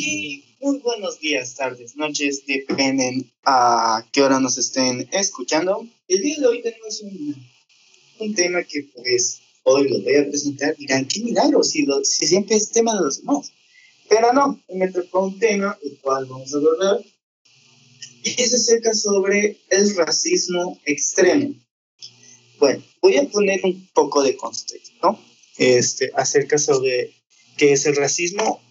Y 0.00 0.44
muy 0.60 0.78
buenos 0.78 1.18
días, 1.18 1.56
tardes, 1.56 1.96
noches, 1.96 2.46
dependen 2.46 3.32
a 3.44 4.06
qué 4.12 4.22
hora 4.22 4.38
nos 4.38 4.56
estén 4.56 5.08
escuchando. 5.10 5.84
El 6.06 6.22
día 6.22 6.38
de 6.38 6.46
hoy 6.46 6.62
tenemos 6.62 7.00
un, 7.00 7.34
un 8.20 8.34
tema 8.36 8.62
que 8.62 8.84
pues 8.94 9.40
hoy 9.64 9.88
lo 9.88 10.00
voy 10.00 10.14
a 10.14 10.28
presentar. 10.28 10.76
Dirán, 10.76 11.08
qué 11.08 11.18
milagro, 11.18 11.64
si, 11.64 11.84
lo, 11.84 12.04
si 12.04 12.28
siempre 12.28 12.54
es 12.54 12.70
tema 12.70 12.94
de 12.94 13.00
los 13.00 13.22
demás. 13.22 13.50
Pero 14.08 14.32
no, 14.32 14.62
me 14.72 14.88
tocó 14.92 15.24
un 15.24 15.36
tema, 15.40 15.76
el 15.82 15.98
cual 15.98 16.26
vamos 16.26 16.54
a 16.54 16.58
abordar, 16.58 17.00
y 18.22 18.40
es 18.40 18.54
acerca 18.54 18.94
sobre 18.94 19.58
el 19.68 19.96
racismo 19.96 20.80
extremo. 20.84 21.56
Bueno, 22.60 22.84
voy 23.02 23.16
a 23.16 23.28
poner 23.28 23.62
un 23.64 23.88
poco 23.92 24.22
de 24.22 24.36
contexto, 24.36 24.94
¿no? 25.02 25.20
Este, 25.56 26.12
acerca 26.14 26.56
sobre 26.56 27.12
qué 27.56 27.72
es 27.72 27.84
el 27.86 27.96
racismo. 27.96 28.62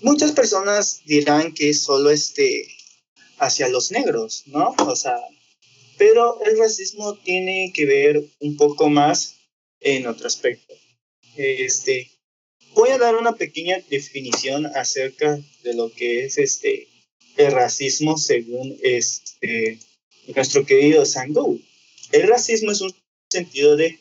Muchas 0.00 0.32
personas 0.32 1.02
dirán 1.04 1.52
que 1.52 1.70
es 1.70 1.82
solo 1.82 2.10
este, 2.10 2.68
hacia 3.38 3.68
los 3.68 3.90
negros, 3.90 4.44
¿no? 4.46 4.74
O 4.78 4.96
sea, 4.96 5.16
pero 5.96 6.40
el 6.44 6.58
racismo 6.58 7.16
tiene 7.18 7.72
que 7.74 7.84
ver 7.84 8.24
un 8.40 8.56
poco 8.56 8.88
más 8.88 9.34
en 9.80 10.06
otro 10.06 10.26
aspecto. 10.26 10.74
Este, 11.36 12.10
voy 12.74 12.90
a 12.90 12.98
dar 12.98 13.16
una 13.16 13.34
pequeña 13.34 13.78
definición 13.90 14.66
acerca 14.66 15.38
de 15.62 15.74
lo 15.74 15.90
que 15.92 16.24
es 16.24 16.38
este 16.38 16.88
el 17.36 17.52
racismo 17.52 18.18
según 18.18 18.76
este 18.82 19.78
nuestro 20.34 20.66
querido 20.66 21.04
Sango. 21.04 21.56
El 22.12 22.28
racismo 22.28 22.72
es 22.72 22.80
un 22.80 22.94
sentido 23.30 23.76
de 23.76 24.00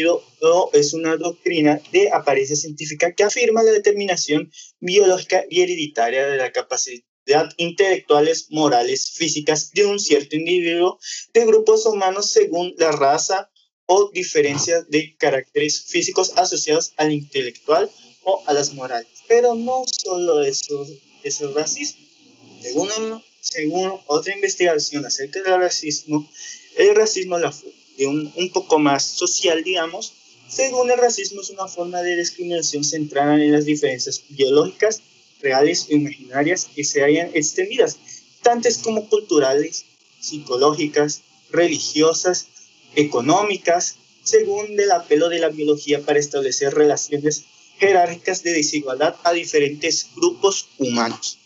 respeto 0.00 0.24
o 0.42 0.70
es 0.72 0.94
una 0.94 1.16
doctrina 1.16 1.80
de 1.92 2.10
apariencia 2.10 2.56
científica 2.56 3.12
que 3.14 3.24
afirma 3.24 3.62
la 3.62 3.72
determinación 3.72 4.50
biológica 4.80 5.44
y 5.48 5.62
hereditaria 5.62 6.26
de 6.26 6.36
la 6.36 6.52
capacidad 6.52 7.04
intelectuales, 7.58 8.46
morales, 8.50 9.10
físicas 9.10 9.70
de 9.72 9.84
un 9.84 10.00
cierto 10.00 10.36
individuo 10.36 10.98
de 11.34 11.46
grupos 11.46 11.86
humanos 11.86 12.30
según 12.30 12.74
la 12.78 12.90
raza 12.92 13.50
o 13.86 14.10
diferencia 14.12 14.82
de 14.88 15.16
caracteres 15.16 15.84
físicos 15.86 16.32
asociados 16.36 16.92
al 16.96 17.12
intelectual 17.12 17.90
o 18.24 18.42
a 18.46 18.52
las 18.52 18.72
morales. 18.72 19.08
Pero 19.28 19.54
no 19.54 19.84
solo 19.86 20.42
eso 20.42 20.86
es 21.22 21.40
el 21.40 21.54
racismo. 21.54 22.06
Según, 22.62 23.22
según 23.40 24.00
otra 24.06 24.34
investigación 24.34 25.04
acerca 25.06 25.42
del 25.42 25.60
racismo, 25.60 26.28
el 26.76 26.94
racismo 26.94 27.38
la 27.38 27.52
un, 28.06 28.50
poco 28.52 28.78
más 28.78 29.04
social, 29.04 29.62
digamos, 29.64 30.12
según 30.48 30.90
el 30.90 30.98
racismo 30.98 31.40
es 31.40 31.50
una 31.50 31.68
forma 31.68 32.02
de 32.02 32.16
discriminación 32.16 32.84
centrada 32.84 33.34
en 33.34 33.52
las 33.52 33.64
diferencias 33.64 34.24
biológicas, 34.28 35.02
reales 35.40 35.86
o 35.88 35.94
imaginarias 35.94 36.68
que 36.74 36.84
se 36.84 37.02
hayan 37.02 37.30
extendidas, 37.34 37.96
tantas 38.42 38.78
como 38.78 39.08
culturales, 39.08 39.84
psicológicas, 40.20 41.22
religiosas, 41.50 42.48
económicas, 42.94 43.96
según 44.22 44.78
el 44.78 44.90
apelo 44.90 45.28
de 45.28 45.38
la 45.38 45.48
biología 45.48 46.04
para 46.04 46.18
establecer 46.18 46.74
relaciones 46.74 47.44
jerárquicas 47.78 48.42
de 48.42 48.52
desigualdad 48.52 49.16
a 49.24 49.32
diferentes 49.32 50.08
grupos 50.14 50.68
humanos. 50.78 51.38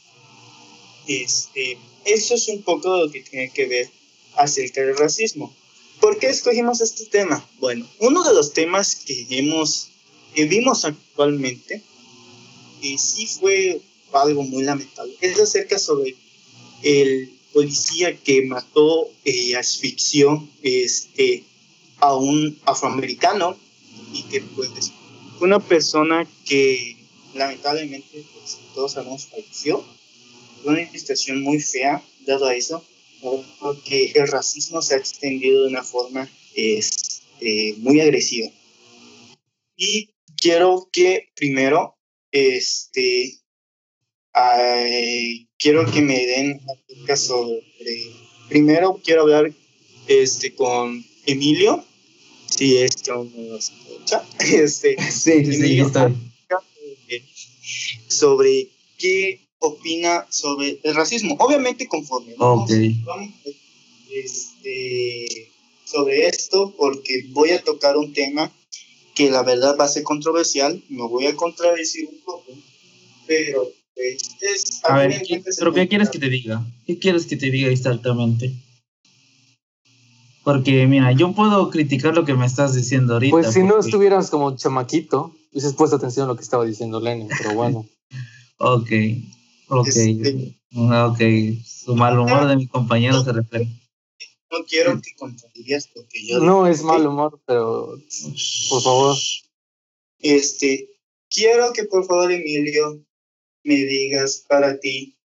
Este, 1.07 1.79
eso 2.05 2.35
es 2.35 2.49
un 2.49 2.63
poco 2.63 2.97
lo 2.97 3.11
que 3.11 3.21
tiene 3.21 3.51
que 3.51 3.67
ver 3.67 3.89
acerca 4.37 4.83
del 4.83 4.97
racismo. 4.97 5.55
¿Por 6.05 6.19
qué 6.19 6.27
escogimos 6.27 6.83
este 6.83 7.07
tema? 7.07 7.43
Bueno, 7.61 7.89
uno 7.99 8.25
de 8.25 8.35
los 8.35 8.53
temas 8.53 8.95
que 8.95 9.27
hemos 9.31 9.89
que 10.35 10.45
vimos 10.45 10.85
actualmente 10.85 11.83
y 12.83 12.99
sí 12.99 13.27
fue 13.27 13.81
algo 14.13 14.43
muy 14.43 14.65
lamentable. 14.65 15.15
Es 15.23 15.41
acerca 15.41 15.79
sobre 15.79 16.15
el 16.83 17.33
policía 17.55 18.15
que 18.19 18.45
mató 18.45 19.09
eh, 19.25 19.57
asfixió 19.57 20.47
este, 20.63 21.43
a 22.01 22.15
un 22.15 22.61
afroamericano 22.67 23.57
y 24.13 24.25
que 24.25 24.43
pues 24.43 24.93
una 25.41 25.59
persona 25.59 26.29
que 26.45 26.99
lamentablemente 27.33 28.27
pues, 28.35 28.59
todos 28.75 28.93
sabemos 28.93 29.25
falleció. 29.29 29.83
Una 30.65 30.87
situación 30.91 31.41
muy 31.41 31.61
fea 31.61 32.03
dado 32.27 32.45
a 32.45 32.55
eso, 32.55 32.85
porque 33.61 34.13
el 34.15 34.29
racismo 34.29 34.83
se 34.83 34.95
ha 34.95 34.99
extendido 34.99 35.63
de 35.63 35.69
una 35.69 35.83
forma 35.83 36.29
este, 36.55 37.75
muy 37.79 38.01
agresiva. 38.01 38.49
Y 39.77 40.11
quiero 40.37 40.89
que 40.93 41.29
primero 41.35 41.97
este, 42.31 43.39
quiero 45.59 45.91
que 45.91 46.03
me 46.03 46.27
den 46.27 46.61
sobre. 47.17 47.63
Primero 48.49 49.01
quiero 49.03 49.23
hablar 49.23 49.53
este, 50.07 50.55
con 50.55 51.05
Emilio, 51.27 51.83
si 52.47 52.77
es 52.77 52.97
que 52.97 53.11
aún 53.11 53.33
no 53.37 53.57
escucha. 53.57 54.25
Este, 54.39 54.97
sí, 55.11 55.45
sí, 55.47 55.81
está. 55.81 56.13
Sobre 58.09 58.69
qué 58.99 59.44
opina 59.67 60.27
sobre 60.31 60.81
el 60.83 60.95
racismo. 60.95 61.37
Obviamente, 61.39 61.87
conforme 61.87 62.35
vamos, 62.37 62.71
este, 64.11 65.53
sobre 65.85 66.29
esto, 66.29 66.75
porque 66.77 67.27
voy 67.31 67.51
a 67.51 67.63
tocar 67.63 67.97
un 67.97 68.13
tema 68.13 68.53
que 69.15 69.31
la 69.31 69.43
verdad 69.43 69.77
va 69.79 69.85
a 69.85 69.89
ser 69.89 70.03
controversial, 70.03 70.83
me 70.89 71.03
voy 71.03 71.27
a 71.27 71.37
contradecir 71.37 72.09
un 72.09 72.21
poco, 72.25 72.53
pero 73.27 73.71
a 74.83 74.99
ver, 74.99 75.23
¿pero 75.59 75.73
qué 75.73 75.89
quieres 75.89 76.11
que 76.11 76.19
te 76.19 76.29
diga? 76.29 76.67
¿Qué 76.87 76.99
quieres 76.99 77.27
que 77.27 77.37
te 77.37 77.51
diga 77.51 77.69
exactamente? 77.69 78.53
Porque, 80.43 80.87
mira, 80.87 81.13
yo 81.13 81.33
puedo 81.33 81.71
criticar 81.71 82.15
lo 82.15 82.25
que 82.25 82.35
me 82.35 82.45
estás 82.45 82.75
diciendo 82.75 83.15
ahorita. 83.15 83.31
Pues 83.31 83.53
si 83.55 83.63
no 83.63 83.79
estuvieras 83.79 84.31
como 84.31 84.57
chamaquito, 84.57 85.35
hubieses 85.53 85.73
puesto 85.73 85.97
atención 85.97 86.25
a 86.25 86.29
lo 86.29 86.37
que 86.37 86.43
estaba 86.43 86.65
diciendo 86.65 87.01
Lenin, 87.01 87.29
pero 87.39 87.55
bueno. 87.55 87.87
ok, 88.59 88.91
ok, 89.69 89.87
este, 89.89 90.59
ok. 90.75 91.21
Su 91.65 91.97
mal 91.97 92.19
humor 92.19 92.49
de 92.49 92.57
mi 92.57 92.67
compañero 92.67 93.23
se 93.23 93.33
refleja. 93.33 93.71
No 94.51 94.65
quiero 94.65 95.01
que 95.01 95.15
contradigas 95.17 95.91
lo 95.95 96.07
que 96.07 96.27
yo 96.27 96.39
No 96.39 96.67
es 96.67 96.83
mal 96.83 97.07
humor, 97.07 97.41
pero 97.45 97.99
por 98.69 98.83
favor. 98.83 99.17
Este, 100.21 100.89
quiero 101.29 101.73
que 101.73 101.85
por 101.85 102.07
favor, 102.07 102.31
Emilio, 102.31 103.05
me 103.65 103.75
digas 103.75 104.45
para 104.49 104.79
ti. 104.79 105.17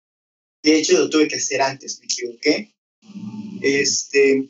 De 0.63 0.77
hecho, 0.77 0.97
lo 0.97 1.09
tuve 1.09 1.27
que 1.27 1.35
hacer 1.35 1.61
antes, 1.61 1.99
me 1.99 2.05
equivoqué. 2.05 2.73
Este, 3.61 4.49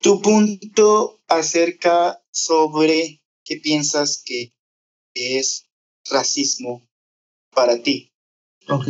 tu 0.00 0.22
punto 0.22 1.20
acerca 1.26 2.22
sobre 2.30 3.20
qué 3.44 3.56
piensas 3.56 4.22
que 4.24 4.52
es 5.14 5.66
racismo 6.10 6.88
para 7.50 7.82
ti. 7.82 8.09
Ok. 8.68 8.86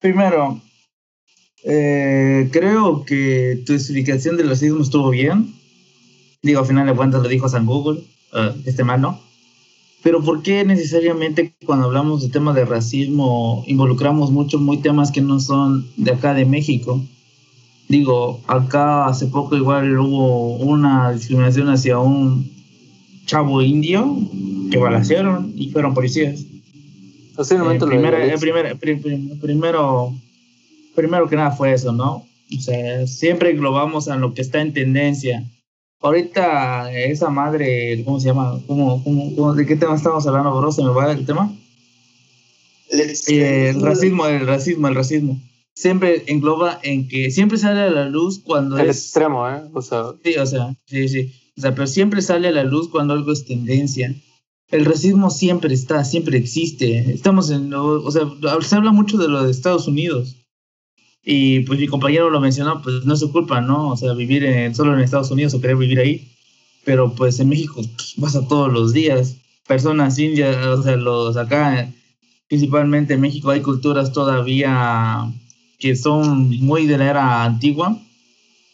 Primero, 0.00 0.60
eh, 1.64 2.48
creo 2.52 3.04
que 3.04 3.62
tu 3.66 3.72
explicación 3.72 4.36
del 4.36 4.48
racismo 4.48 4.82
estuvo 4.82 5.10
bien. 5.10 5.54
Digo, 6.42 6.60
al 6.60 6.66
final 6.66 6.86
de 6.86 6.94
cuentas 6.94 7.22
lo 7.22 7.28
dijo 7.28 7.48
San 7.48 7.66
Google, 7.66 8.00
uh, 8.32 8.56
este 8.64 8.84
mal, 8.84 9.00
¿no? 9.00 9.20
Pero 10.02 10.22
¿por 10.22 10.42
qué 10.42 10.64
necesariamente 10.64 11.56
cuando 11.64 11.86
hablamos 11.86 12.22
de 12.22 12.28
temas 12.28 12.54
de 12.54 12.64
racismo 12.64 13.64
involucramos 13.66 14.30
mucho 14.30 14.60
muy 14.60 14.78
temas 14.78 15.10
que 15.10 15.20
no 15.20 15.40
son 15.40 15.90
de 15.96 16.12
acá 16.12 16.34
de 16.34 16.44
México? 16.44 17.04
Digo, 17.88 18.40
acá 18.46 19.06
hace 19.06 19.26
poco 19.26 19.56
igual 19.56 19.98
hubo 19.98 20.58
una 20.58 21.10
discriminación 21.10 21.68
hacia 21.68 21.98
un 21.98 22.48
chavo 23.24 23.62
indio 23.62 24.16
que 24.70 24.78
balacearon 24.78 25.52
y 25.56 25.70
fueron 25.70 25.94
policías. 25.94 26.44
Eh, 27.38 28.36
primero, 28.40 28.78
primero, 29.40 30.14
primero 30.94 31.28
que 31.28 31.36
nada 31.36 31.50
fue 31.50 31.72
eso, 31.72 31.92
¿no? 31.92 32.26
O 32.56 32.60
sea, 32.60 33.06
siempre 33.06 33.50
englobamos 33.50 34.08
a 34.08 34.16
lo 34.16 34.34
que 34.34 34.42
está 34.42 34.60
en 34.60 34.72
tendencia 34.72 35.44
Ahorita 36.00 36.92
esa 36.92 37.30
madre, 37.30 38.02
¿cómo 38.04 38.20
se 38.20 38.28
llama? 38.28 38.60
¿Cómo, 38.66 39.02
cómo, 39.02 39.54
de 39.54 39.66
qué 39.66 39.76
tema 39.76 39.96
estamos 39.96 40.26
hablando, 40.26 40.56
bro? 40.56 40.70
¿Se 40.70 40.82
me 40.82 40.90
va 40.90 41.10
el 41.10 41.24
tema? 41.24 41.52
Eh, 42.90 43.70
el 43.74 43.80
racismo, 43.80 44.26
el 44.26 44.46
racismo, 44.46 44.88
el 44.88 44.94
racismo. 44.94 45.40
Siempre 45.74 46.24
engloba 46.26 46.78
en 46.82 47.08
que 47.08 47.30
siempre 47.30 47.58
sale 47.58 47.80
a 47.80 47.90
la 47.90 48.08
luz 48.08 48.38
cuando 48.38 48.78
el 48.78 48.88
extremo, 48.88 49.48
¿eh? 49.48 49.62
O 49.72 49.82
sea... 49.82 50.12
Sí, 50.22 50.36
o 50.36 50.46
sea, 50.46 50.76
sí, 50.86 51.08
sí. 51.08 51.32
O 51.56 51.60
sea, 51.60 51.74
pero 51.74 51.86
siempre 51.86 52.22
sale 52.22 52.48
a 52.48 52.52
la 52.52 52.64
luz 52.64 52.88
cuando 52.88 53.14
algo 53.14 53.32
es 53.32 53.44
tendencia. 53.44 54.14
El 54.68 54.84
racismo 54.84 55.30
siempre 55.30 55.72
está, 55.72 56.04
siempre 56.04 56.38
existe. 56.38 57.12
Estamos 57.12 57.50
en, 57.50 57.72
o 57.72 58.10
sea, 58.10 58.22
se 58.62 58.76
habla 58.76 58.92
mucho 58.92 59.16
de 59.16 59.28
lo 59.28 59.44
de 59.44 59.50
Estados 59.50 59.86
Unidos. 59.86 60.36
Y 61.24 61.60
pues 61.60 61.78
mi 61.78 61.86
compañero 61.86 62.30
lo 62.30 62.40
mencionó, 62.40 62.82
pues 62.82 63.04
no 63.04 63.14
es 63.14 63.20
su 63.20 63.32
culpa, 63.32 63.60
¿no? 63.60 63.90
O 63.90 63.96
sea, 63.96 64.12
vivir 64.12 64.44
solo 64.74 64.94
en 64.94 65.00
Estados 65.00 65.30
Unidos 65.30 65.54
o 65.54 65.60
querer 65.60 65.76
vivir 65.76 65.98
ahí. 65.98 66.32
Pero 66.84 67.14
pues 67.14 67.40
en 67.40 67.48
México 67.48 67.82
pues, 67.96 68.14
pasa 68.20 68.46
todos 68.46 68.72
los 68.72 68.92
días. 68.92 69.36
Personas 69.66 70.18
indias, 70.18 70.56
o 70.66 70.82
sea, 70.82 70.96
los 70.96 71.36
acá 71.36 71.92
principalmente 72.48 73.14
en 73.14 73.20
México 73.20 73.50
hay 73.50 73.60
culturas 73.60 74.12
todavía 74.12 75.32
que 75.78 75.96
son 75.96 76.48
muy 76.60 76.86
de 76.86 76.98
la 76.98 77.10
era 77.10 77.44
antigua, 77.44 77.98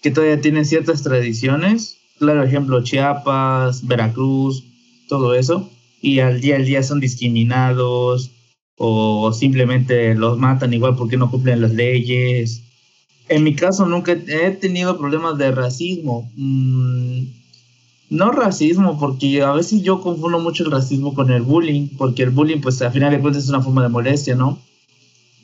que 0.03 0.11
todavía 0.11 0.41
tienen 0.41 0.65
ciertas 0.65 1.03
tradiciones, 1.03 1.99
claro 2.19 2.45
ejemplo 2.45 2.83
Chiapas, 2.83 3.87
Veracruz, 3.87 4.65
todo 5.09 5.35
eso, 5.35 5.71
y 6.03 6.19
al 6.19 6.41
día 6.41 6.57
al 6.57 6.67
día 6.67 6.83
son 6.83 7.01
discriminados 7.01 8.33
o 8.77 9.33
simplemente 9.33 10.15
los 10.15 10.37
matan 10.37 10.75
igual 10.75 10.97
porque 10.97 11.17
no 11.17 11.31
cumplen 11.31 11.63
las 11.63 11.73
leyes. 11.73 12.65
En 13.29 13.45
mi 13.45 13.55
caso 13.55 13.87
nunca 13.87 14.13
he 14.13 14.51
tenido 14.51 14.99
problemas 14.99 15.39
de 15.39 15.53
racismo. 15.53 16.31
Mm, 16.35 17.23
no 18.11 18.31
racismo, 18.33 18.99
porque 18.99 19.43
a 19.43 19.53
veces 19.53 19.83
yo 19.83 20.01
confundo 20.01 20.39
mucho 20.41 20.65
el 20.65 20.71
racismo 20.71 21.15
con 21.15 21.31
el 21.31 21.43
bullying, 21.43 21.89
porque 21.97 22.25
el 22.25 22.31
bullying 22.31 22.61
pues 22.61 22.83
al 22.83 22.93
final 22.93 23.13
de 23.13 23.21
cuentas 23.21 23.45
es 23.45 23.49
una 23.49 23.63
forma 23.63 23.83
de 23.83 23.89
molestia, 23.89 24.35
¿no? 24.35 24.59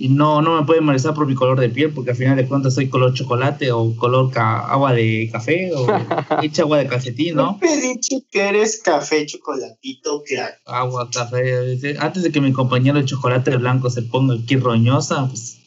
Y 0.00 0.08
no, 0.10 0.40
no 0.42 0.60
me 0.60 0.64
puede 0.64 0.80
molestar 0.80 1.12
por 1.12 1.26
mi 1.26 1.34
color 1.34 1.58
de 1.58 1.68
piel, 1.68 1.92
porque 1.92 2.12
al 2.12 2.16
final 2.16 2.36
de 2.36 2.46
cuentas 2.46 2.74
soy 2.74 2.88
color 2.88 3.14
chocolate 3.14 3.72
o 3.72 3.96
color 3.96 4.30
agua 4.36 4.92
de 4.92 5.28
café 5.32 5.72
o 5.74 5.86
hecha 6.42 6.62
agua 6.62 6.78
de 6.78 6.86
calcetín, 6.86 7.34
¿no? 7.34 7.58
he 7.62 7.80
dicho 7.80 8.16
que 8.30 8.48
eres 8.48 8.80
café 8.80 9.26
chocolatito, 9.26 10.22
crack. 10.24 10.60
Agua, 10.66 11.08
café. 11.10 11.96
Antes 11.98 12.22
de 12.22 12.30
que 12.30 12.40
mi 12.40 12.52
compañero 12.52 12.98
de 12.98 13.06
chocolate 13.06 13.56
blanco 13.56 13.90
se 13.90 14.02
ponga 14.02 14.36
aquí 14.36 14.54
roñosa, 14.56 15.26
pues... 15.26 15.58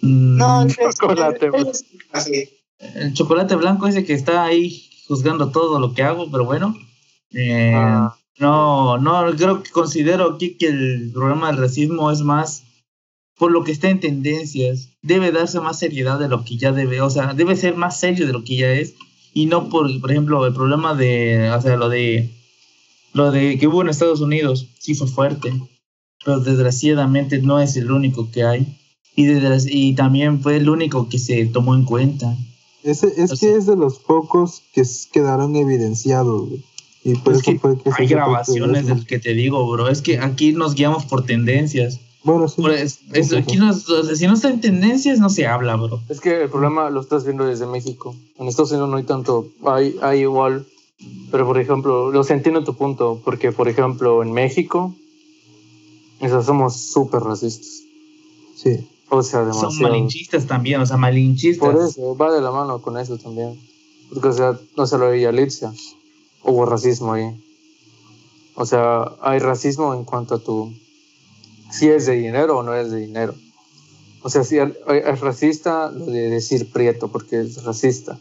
Mm, 0.00 0.38
no, 0.38 0.62
el 0.62 0.74
chocolate. 0.94 1.50
El 2.94 3.12
chocolate 3.12 3.56
blanco 3.56 3.88
ese 3.88 4.06
que 4.06 4.14
está 4.14 4.44
ahí 4.44 4.88
juzgando 5.06 5.50
todo 5.50 5.78
lo 5.80 5.92
que 5.92 6.02
hago, 6.02 6.30
pero 6.30 6.46
bueno. 6.46 6.74
Eh, 7.32 7.74
ah. 7.74 8.16
No, 8.38 8.98
no, 8.98 9.34
creo 9.36 9.62
que 9.62 9.70
considero 9.70 10.34
aquí 10.34 10.56
que 10.56 10.68
el 10.68 11.10
problema 11.12 11.48
del 11.48 11.58
racismo 11.58 12.10
es 12.10 12.20
más 12.20 12.62
por 13.38 13.52
lo 13.52 13.64
que 13.64 13.72
está 13.72 13.88
en 13.88 14.00
tendencias, 14.00 14.90
debe 15.02 15.32
darse 15.32 15.60
más 15.60 15.78
seriedad 15.78 16.18
de 16.18 16.28
lo 16.28 16.44
que 16.44 16.56
ya 16.56 16.72
debe, 16.72 17.00
o 17.00 17.10
sea, 17.10 17.34
debe 17.34 17.56
ser 17.56 17.76
más 17.76 17.98
serio 17.98 18.26
de 18.26 18.32
lo 18.32 18.44
que 18.44 18.56
ya 18.56 18.72
es 18.72 18.94
y 19.32 19.46
no 19.46 19.68
por, 19.68 20.00
por 20.00 20.10
ejemplo, 20.10 20.44
el 20.46 20.54
problema 20.54 20.94
de, 20.94 21.50
o 21.50 21.60
sea, 21.60 21.76
lo 21.76 21.88
de, 21.88 22.30
lo 23.12 23.30
de 23.30 23.58
que 23.58 23.68
hubo 23.68 23.82
en 23.82 23.88
Estados 23.88 24.20
Unidos, 24.20 24.68
sí 24.78 24.94
fue 24.94 25.06
fuerte, 25.06 25.52
pero 26.24 26.40
desgraciadamente 26.40 27.38
no 27.38 27.60
es 27.60 27.76
el 27.76 27.90
único 27.90 28.30
que 28.30 28.44
hay 28.44 28.78
y, 29.14 29.26
y 29.66 29.94
también 29.94 30.40
fue 30.40 30.56
el 30.56 30.68
único 30.68 31.08
que 31.08 31.18
se 31.18 31.46
tomó 31.46 31.74
en 31.74 31.84
cuenta. 31.84 32.36
Ese, 32.82 33.12
es 33.16 33.38
que 33.40 33.56
es 33.56 33.66
de 33.66 33.76
los 33.76 33.98
pocos 33.98 34.62
que 34.72 34.82
quedaron 35.12 35.56
evidenciados, 35.56 36.48
Y 37.04 37.14
por 37.16 37.34
eso 37.34 37.52
fue 37.60 37.78
que 37.78 37.90
hay 37.98 38.06
grabaciones 38.06 38.86
del 38.86 39.06
que 39.06 39.18
te 39.18 39.34
digo, 39.34 39.68
bro. 39.68 39.88
Es 39.88 40.02
que 40.02 40.18
aquí 40.18 40.52
nos 40.52 40.74
guiamos 40.74 41.04
por 41.04 41.26
tendencias. 41.26 42.00
Bueno, 42.24 42.48
sí. 42.48 42.62
aquí 43.36 43.58
si 44.16 44.26
no 44.26 44.34
está 44.34 44.50
en 44.50 44.60
tendencias, 44.60 45.20
no 45.20 45.30
se 45.30 45.46
habla, 45.46 45.76
bro. 45.76 46.00
Es 46.08 46.20
que 46.20 46.42
el 46.42 46.50
problema 46.50 46.90
lo 46.90 47.00
estás 47.00 47.24
viendo 47.24 47.44
desde 47.44 47.66
México. 47.66 48.14
En 48.38 48.48
Estados 48.48 48.72
Unidos 48.72 48.90
no 48.90 48.96
hay 48.96 49.04
tanto. 49.04 49.48
Hay, 49.64 49.96
hay 50.02 50.20
igual. 50.20 50.66
Pero, 51.30 51.46
por 51.46 51.58
ejemplo, 51.58 52.10
lo 52.10 52.26
entiendo 52.28 52.64
tu 52.64 52.74
punto. 52.74 53.20
Porque, 53.24 53.52
por 53.52 53.68
ejemplo, 53.68 54.22
en 54.22 54.32
México, 54.32 54.94
o 56.20 56.42
somos 56.42 56.76
súper 56.76 57.20
racistas. 57.20 57.82
Sí. 58.56 58.88
O 59.08 59.22
sea, 59.22 59.40
demasiado. 59.40 59.70
Son 59.70 59.82
malinchistas 59.82 60.46
también, 60.46 60.80
o 60.80 60.86
sea, 60.86 60.96
malinchistas. 60.96 61.72
Por 61.72 61.82
eso, 61.82 62.16
va 62.16 62.32
de 62.32 62.40
la 62.40 62.50
mano 62.50 62.82
con 62.82 62.98
eso 62.98 63.16
también. 63.16 63.58
Porque, 64.12 64.28
o 64.28 64.32
sea, 64.32 64.58
no 64.76 64.86
se 64.86 64.98
lo 64.98 65.08
veía 65.08 65.28
Alicia. 65.28 65.72
Hubo 66.42 66.66
racismo 66.66 67.12
ahí. 67.12 67.40
O 68.54 68.66
sea, 68.66 69.12
hay 69.22 69.38
racismo 69.38 69.94
en 69.94 70.04
cuanto 70.04 70.34
a 70.34 70.38
tu 70.40 70.72
si 71.70 71.88
es 71.88 72.06
de 72.06 72.14
dinero 72.14 72.58
o 72.58 72.62
no 72.62 72.74
es 72.74 72.90
de 72.90 72.98
dinero. 72.98 73.34
O 74.22 74.30
sea, 74.30 74.44
si 74.44 74.58
es 74.58 75.20
racista 75.20 75.90
lo 75.90 76.06
de 76.06 76.28
decir 76.28 76.70
prieto 76.70 77.08
porque 77.08 77.40
es 77.40 77.62
racista. 77.62 78.18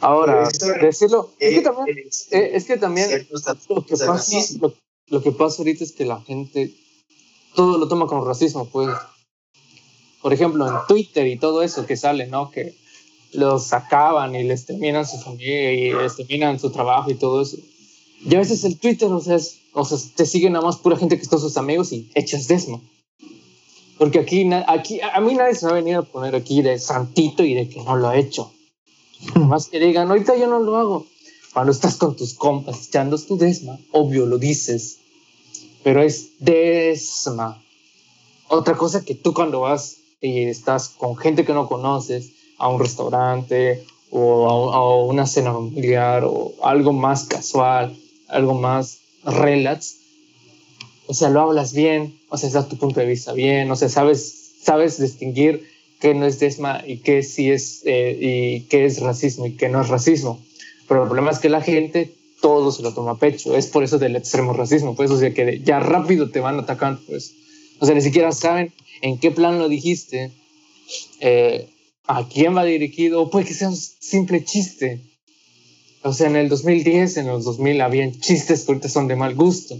Ahora, 0.00 0.48
decirlo, 0.80 1.30
es 1.38 1.54
que 1.54 1.62
también, 1.62 1.98
eh, 1.98 2.50
es 2.54 2.64
que 2.64 2.76
también 2.78 3.28
lo, 3.68 3.84
que 3.84 3.96
pasa, 3.96 4.36
lo, 5.08 5.22
que 5.22 5.32
pasa 5.32 5.56
ahorita 5.58 5.84
es 5.84 5.92
que 5.92 6.06
la 6.06 6.22
gente 6.22 6.72
todo 7.54 7.78
lo 7.78 7.86
toma 7.86 8.06
como 8.06 8.24
racismo, 8.24 8.66
pues. 8.66 8.88
Por 10.22 10.32
ejemplo, 10.32 10.66
en 10.66 10.74
Twitter 10.86 11.26
y 11.26 11.38
todo 11.38 11.62
eso 11.62 11.86
que 11.86 11.96
sale, 11.96 12.26
¿no? 12.26 12.50
Que 12.50 12.74
los 13.32 13.72
acaban 13.72 14.34
y 14.34 14.42
les 14.42 14.66
terminan 14.66 15.06
su 15.06 15.18
familia 15.18 15.72
y 15.72 15.92
les 15.92 16.16
terminan 16.16 16.58
su 16.58 16.70
trabajo 16.70 17.10
y 17.10 17.14
todo 17.14 17.42
eso. 17.42 17.56
Y 18.22 18.34
a 18.34 18.38
veces 18.38 18.64
el 18.64 18.78
Twitter, 18.78 19.10
o 19.10 19.20
sea, 19.20 19.38
o 19.72 19.84
sea, 19.84 19.98
te 20.14 20.26
siguen 20.26 20.52
nada 20.52 20.64
más 20.64 20.76
pura 20.76 20.96
gente 20.96 21.18
que 21.18 21.24
son 21.24 21.40
sus 21.40 21.56
amigos 21.56 21.92
y 21.92 22.10
echas 22.14 22.48
desmo. 22.48 22.82
Porque 23.98 24.18
aquí, 24.18 24.48
aquí, 24.66 25.00
a 25.00 25.20
mí 25.20 25.34
nadie 25.34 25.54
se 25.54 25.66
va 25.66 25.72
a 25.72 25.74
venir 25.76 25.96
a 25.96 26.02
poner 26.02 26.34
aquí 26.34 26.62
de 26.62 26.78
santito 26.78 27.44
y 27.44 27.54
de 27.54 27.68
que 27.68 27.82
no 27.82 27.96
lo 27.96 28.08
ha 28.08 28.16
hecho. 28.16 28.50
Más 29.34 29.68
que 29.68 29.78
digan, 29.78 30.08
ahorita 30.08 30.36
yo 30.36 30.46
no 30.46 30.60
lo 30.60 30.76
hago. 30.76 31.06
Cuando 31.52 31.72
estás 31.72 31.96
con 31.96 32.16
tus 32.16 32.34
compas 32.34 32.86
echando 32.88 33.18
tu 33.18 33.36
desma, 33.36 33.78
obvio 33.92 34.24
lo 34.24 34.38
dices, 34.38 34.98
pero 35.82 36.02
es 36.02 36.38
desma. 36.38 37.62
Otra 38.48 38.76
cosa 38.76 39.04
que 39.04 39.14
tú 39.14 39.34
cuando 39.34 39.60
vas 39.60 39.98
y 40.20 40.44
estás 40.44 40.88
con 40.88 41.16
gente 41.16 41.44
que 41.44 41.52
no 41.52 41.68
conoces 41.68 42.30
a 42.58 42.68
un 42.68 42.80
restaurante 42.80 43.84
o 44.10 44.72
a, 44.72 44.76
a 44.76 45.04
una 45.04 45.26
cena 45.26 45.52
familiar 45.52 46.24
o 46.24 46.54
algo 46.62 46.92
más 46.92 47.24
casual 47.24 47.96
algo 48.30 48.54
más 48.54 48.99
relax, 49.24 49.96
o 51.06 51.14
sea, 51.14 51.28
lo 51.28 51.40
hablas 51.40 51.72
bien, 51.72 52.18
o 52.28 52.38
sea, 52.38 52.50
das 52.50 52.68
tu 52.68 52.76
punto 52.76 53.00
de 53.00 53.06
vista 53.06 53.32
bien, 53.32 53.70
o 53.70 53.76
sea, 53.76 53.88
sabes, 53.88 54.54
sabes 54.62 55.00
distinguir 55.00 55.66
qué 56.00 56.14
no 56.14 56.26
es 56.26 56.38
desma 56.38 56.82
y 56.86 56.98
qué 56.98 57.22
sí 57.22 57.50
es, 57.50 57.82
eh, 57.84 58.16
y 58.20 58.60
qué 58.68 58.84
es 58.86 59.00
racismo 59.00 59.46
y 59.46 59.56
qué 59.56 59.68
no 59.68 59.80
es 59.80 59.88
racismo. 59.88 60.40
Pero 60.88 61.02
el 61.02 61.08
problema 61.08 61.30
es 61.30 61.38
que 61.38 61.48
la 61.48 61.60
gente 61.60 62.14
todo 62.40 62.72
se 62.72 62.82
lo 62.82 62.94
toma 62.94 63.12
a 63.12 63.18
pecho. 63.18 63.56
Es 63.56 63.66
por 63.66 63.84
eso 63.84 63.98
del 63.98 64.16
extremo 64.16 64.52
racismo, 64.52 64.96
pues, 64.96 65.10
o 65.10 65.18
sea, 65.18 65.32
que 65.32 65.60
ya 65.60 65.78
rápido 65.78 66.30
te 66.30 66.40
van 66.40 66.58
atacando, 66.58 67.00
pues. 67.06 67.34
O 67.78 67.86
sea, 67.86 67.94
ni 67.94 68.00
siquiera 68.00 68.32
saben 68.32 68.72
en 69.02 69.18
qué 69.18 69.30
plan 69.30 69.58
lo 69.58 69.68
dijiste, 69.68 70.32
eh, 71.20 71.68
a 72.06 72.26
quién 72.28 72.56
va 72.56 72.64
dirigido, 72.64 73.30
puede 73.30 73.46
que 73.46 73.54
sea 73.54 73.68
un 73.68 73.76
simple 73.76 74.44
chiste. 74.44 75.00
O 76.02 76.12
sea, 76.12 76.28
en 76.28 76.36
el 76.36 76.48
2010, 76.48 77.18
en 77.18 77.26
los 77.26 77.44
2000 77.44 77.80
habían 77.82 78.18
chistes 78.18 78.64
que 78.64 78.72
ahorita 78.72 78.88
son 78.88 79.06
de 79.06 79.16
mal 79.16 79.34
gusto. 79.34 79.78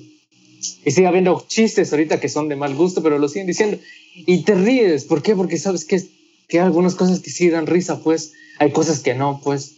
Y 0.84 0.90
sigue 0.90 1.06
habiendo 1.06 1.42
chistes 1.48 1.92
ahorita 1.92 2.20
que 2.20 2.28
son 2.28 2.48
de 2.48 2.56
mal 2.56 2.74
gusto, 2.74 3.02
pero 3.02 3.18
lo 3.18 3.28
siguen 3.28 3.46
diciendo. 3.46 3.78
Y 4.14 4.42
te 4.42 4.54
ríes. 4.54 5.04
¿Por 5.04 5.22
qué? 5.22 5.34
Porque 5.34 5.56
sabes 5.56 5.86
que, 5.86 6.02
que 6.48 6.60
hay 6.60 6.66
algunas 6.66 6.94
cosas 6.94 7.20
que 7.20 7.30
sí 7.30 7.48
dan 7.48 7.66
risa, 7.66 8.02
pues. 8.02 8.32
Hay 8.58 8.70
cosas 8.72 9.00
que 9.00 9.14
no, 9.14 9.40
pues. 9.42 9.76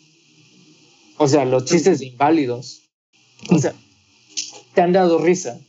O 1.18 1.28
sea, 1.28 1.44
los 1.44 1.64
chistes 1.66 2.02
inválidos. 2.02 2.82
O 3.49 3.58
sea, 3.58 3.75
te 4.75 4.80
han 4.80 4.92
dado 4.92 5.18
risa. 5.18 5.61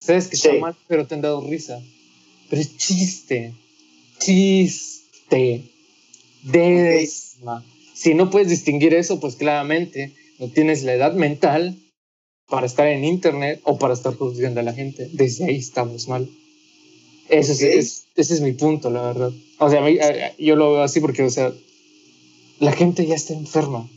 Sabes 0.00 0.28
que 0.28 0.36
está 0.36 0.54
mal, 0.54 0.76
pero 0.88 1.06
te 1.06 1.14
han 1.14 1.20
dado 1.20 1.46
risa. 1.46 1.82
Pero 2.48 2.62
es 2.62 2.76
chiste. 2.78 3.52
Chiste. 4.18 5.64
Desma. 6.42 7.62
Si 7.94 8.14
no 8.14 8.30
puedes 8.30 8.48
distinguir 8.48 8.94
eso, 8.94 9.20
pues 9.20 9.36
claramente 9.36 10.12
no 10.42 10.48
tienes 10.48 10.82
la 10.82 10.94
edad 10.94 11.14
mental 11.14 11.78
para 12.48 12.66
estar 12.66 12.88
en 12.88 13.04
internet 13.04 13.60
o 13.62 13.78
para 13.78 13.94
estar 13.94 14.12
juzgando 14.16 14.58
a 14.58 14.64
la 14.64 14.72
gente. 14.72 15.08
Desde 15.12 15.44
ahí 15.44 15.54
estamos 15.54 16.08
mal. 16.08 16.28
Eso 17.28 17.52
es, 17.52 18.06
ese 18.16 18.34
es 18.34 18.40
mi 18.40 18.50
punto, 18.50 18.90
la 18.90 19.02
verdad. 19.02 19.30
O 19.60 19.70
sea, 19.70 20.36
yo 20.38 20.56
lo 20.56 20.72
veo 20.72 20.82
así 20.82 20.98
porque, 20.98 21.22
o 21.22 21.30
sea, 21.30 21.52
la 22.58 22.72
gente 22.72 23.06
ya 23.06 23.14
está 23.14 23.34
enferma. 23.34 23.88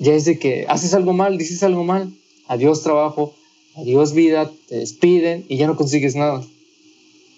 Ya 0.00 0.14
es 0.14 0.24
de 0.24 0.40
que 0.40 0.66
haces 0.68 0.94
algo 0.94 1.12
mal, 1.12 1.38
dices 1.38 1.62
algo 1.62 1.84
mal, 1.84 2.12
adiós 2.48 2.82
trabajo, 2.82 3.32
adiós 3.76 4.14
vida, 4.14 4.50
te 4.68 4.78
despiden 4.78 5.44
y 5.48 5.58
ya 5.58 5.68
no 5.68 5.76
consigues 5.76 6.16
nada. 6.16 6.44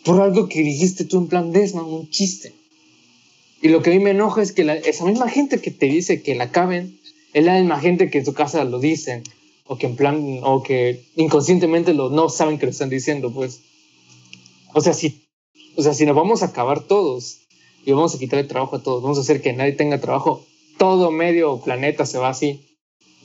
Por 0.02 0.18
algo 0.22 0.48
que 0.48 0.62
dijiste 0.62 1.04
tú 1.04 1.18
en 1.18 1.26
plan 1.26 1.52
desma, 1.52 1.82
un 1.82 2.08
chiste. 2.08 2.54
Y 3.60 3.68
lo 3.68 3.82
que 3.82 3.90
a 3.90 3.92
mí 3.92 3.98
me 3.98 4.12
enoja 4.12 4.40
es 4.40 4.52
que 4.52 4.62
esa 4.86 5.04
misma 5.04 5.28
gente 5.28 5.60
que 5.60 5.70
te 5.70 5.86
dice 5.86 6.22
que 6.22 6.34
la 6.34 6.44
acaben 6.44 7.02
es 7.32 7.44
la 7.44 7.58
misma 7.58 7.80
gente 7.80 8.10
que 8.10 8.18
en 8.18 8.24
su 8.24 8.34
casa 8.34 8.64
lo 8.64 8.78
dicen, 8.78 9.22
o 9.66 9.78
que 9.78 9.86
en 9.86 9.96
plan, 9.96 10.40
o 10.42 10.62
que 10.62 11.04
inconscientemente 11.16 11.94
lo, 11.94 12.10
no 12.10 12.28
saben 12.28 12.58
que 12.58 12.66
lo 12.66 12.72
están 12.72 12.90
diciendo, 12.90 13.32
pues. 13.32 13.60
O 14.74 14.80
sea, 14.80 14.92
si, 14.92 15.26
o 15.76 15.82
sea, 15.82 15.94
si 15.94 16.04
nos 16.06 16.16
vamos 16.16 16.42
a 16.42 16.46
acabar 16.46 16.80
todos 16.80 17.38
y 17.84 17.92
vamos 17.92 18.14
a 18.14 18.18
quitar 18.18 18.38
el 18.38 18.48
trabajo 18.48 18.76
a 18.76 18.82
todos, 18.82 19.02
vamos 19.02 19.18
a 19.18 19.22
hacer 19.22 19.40
que 19.40 19.52
nadie 19.52 19.72
tenga 19.72 20.00
trabajo, 20.00 20.44
todo 20.78 21.10
medio 21.10 21.58
planeta 21.58 22.06
se 22.06 22.18
va 22.18 22.30
así. 22.30 22.60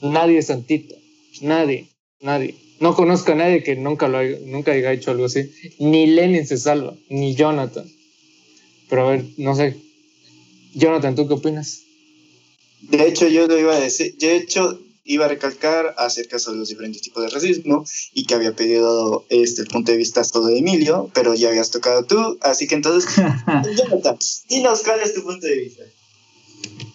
Nadie 0.00 0.38
es 0.38 0.46
santito, 0.46 0.94
nadie, 1.40 1.88
nadie. 2.20 2.54
No 2.80 2.94
conozco 2.94 3.32
a 3.32 3.34
nadie 3.34 3.64
que 3.64 3.74
nunca, 3.74 4.06
lo 4.06 4.18
haya, 4.18 4.38
nunca 4.44 4.72
haya 4.72 4.92
hecho 4.92 5.10
algo 5.10 5.24
así. 5.24 5.50
Ni 5.80 6.06
Lenin 6.06 6.46
se 6.46 6.56
salva, 6.56 6.94
ni 7.08 7.34
Jonathan. 7.34 7.84
Pero 8.88 9.06
a 9.06 9.10
ver, 9.10 9.24
no 9.36 9.56
sé. 9.56 9.76
Jonathan, 10.74 11.16
¿tú 11.16 11.26
qué 11.26 11.34
opinas? 11.34 11.87
De 12.82 13.06
hecho, 13.06 13.28
yo 13.28 13.46
lo 13.46 13.58
iba 13.58 13.74
a 13.74 13.80
decir. 13.80 14.16
De 14.18 14.36
hecho, 14.36 14.78
iba 15.08 15.24
a 15.24 15.28
recalcar 15.28 15.94
acerca 15.96 16.38
sobre 16.38 16.58
los 16.58 16.68
diferentes 16.68 17.02
tipos 17.02 17.22
de 17.22 17.30
racismo 17.30 17.84
y 18.12 18.24
que 18.24 18.34
había 18.34 18.54
pedido 18.54 19.24
este, 19.30 19.62
el 19.62 19.68
punto 19.68 19.90
de 19.90 19.98
vista 19.98 20.22
solo 20.22 20.46
de 20.46 20.58
Emilio, 20.58 21.10
pero 21.14 21.34
ya 21.34 21.48
habías 21.48 21.70
tocado 21.70 22.04
tú, 22.04 22.38
así 22.42 22.68
que 22.68 22.74
entonces, 22.74 23.10
Jonathan, 23.76 24.18
dinos 24.48 24.82
cuál 24.84 25.00
es 25.00 25.14
tu 25.14 25.22
punto 25.22 25.46
de 25.46 25.56
vista. 25.56 25.82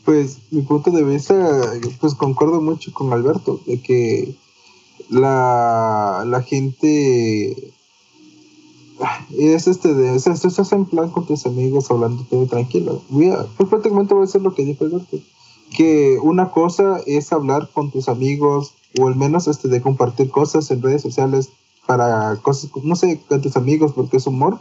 Pues 0.06 0.38
mi 0.52 0.62
punto 0.62 0.92
de 0.92 1.04
vista, 1.04 1.74
pues 2.00 2.14
concuerdo 2.14 2.62
mucho 2.62 2.94
con 2.94 3.12
Alberto, 3.12 3.62
de 3.66 3.82
que 3.82 4.36
la, 5.10 6.24
la 6.28 6.42
gente 6.44 7.74
es 9.38 9.68
este 9.68 9.94
de, 9.94 10.20
sea, 10.20 10.34
estás 10.34 10.72
en 10.72 10.86
plan 10.86 11.10
con 11.10 11.26
tus 11.26 11.46
amigos 11.46 11.90
hablando 11.90 12.26
todo 12.30 12.46
tranquilo. 12.46 13.02
Voy 13.10 13.30
a, 13.30 13.46
pues 13.58 13.70
prácticamente 13.70 14.14
voy 14.14 14.22
a 14.22 14.26
hacer 14.26 14.42
lo 14.42 14.54
que 14.54 14.66
dijo 14.66 14.86
Alberto. 14.86 15.18
Que 15.76 16.18
una 16.22 16.52
cosa 16.52 17.02
es 17.08 17.32
hablar 17.34 17.70
con 17.74 17.92
tus 17.92 18.10
amigos, 18.10 18.74
o 19.00 19.08
al 19.08 19.16
menos 19.16 19.48
este 19.48 19.68
de 19.68 19.82
compartir 19.82 20.30
cosas 20.30 20.70
en 20.72 20.82
redes 20.82 21.02
sociales 21.02 21.50
para 21.88 22.38
cosas, 22.42 22.70
no 22.84 22.96
sé, 22.96 23.20
con 23.28 23.42
tus 23.42 23.58
amigos 23.58 23.92
porque 23.94 24.18
es 24.18 24.28
humor. 24.28 24.60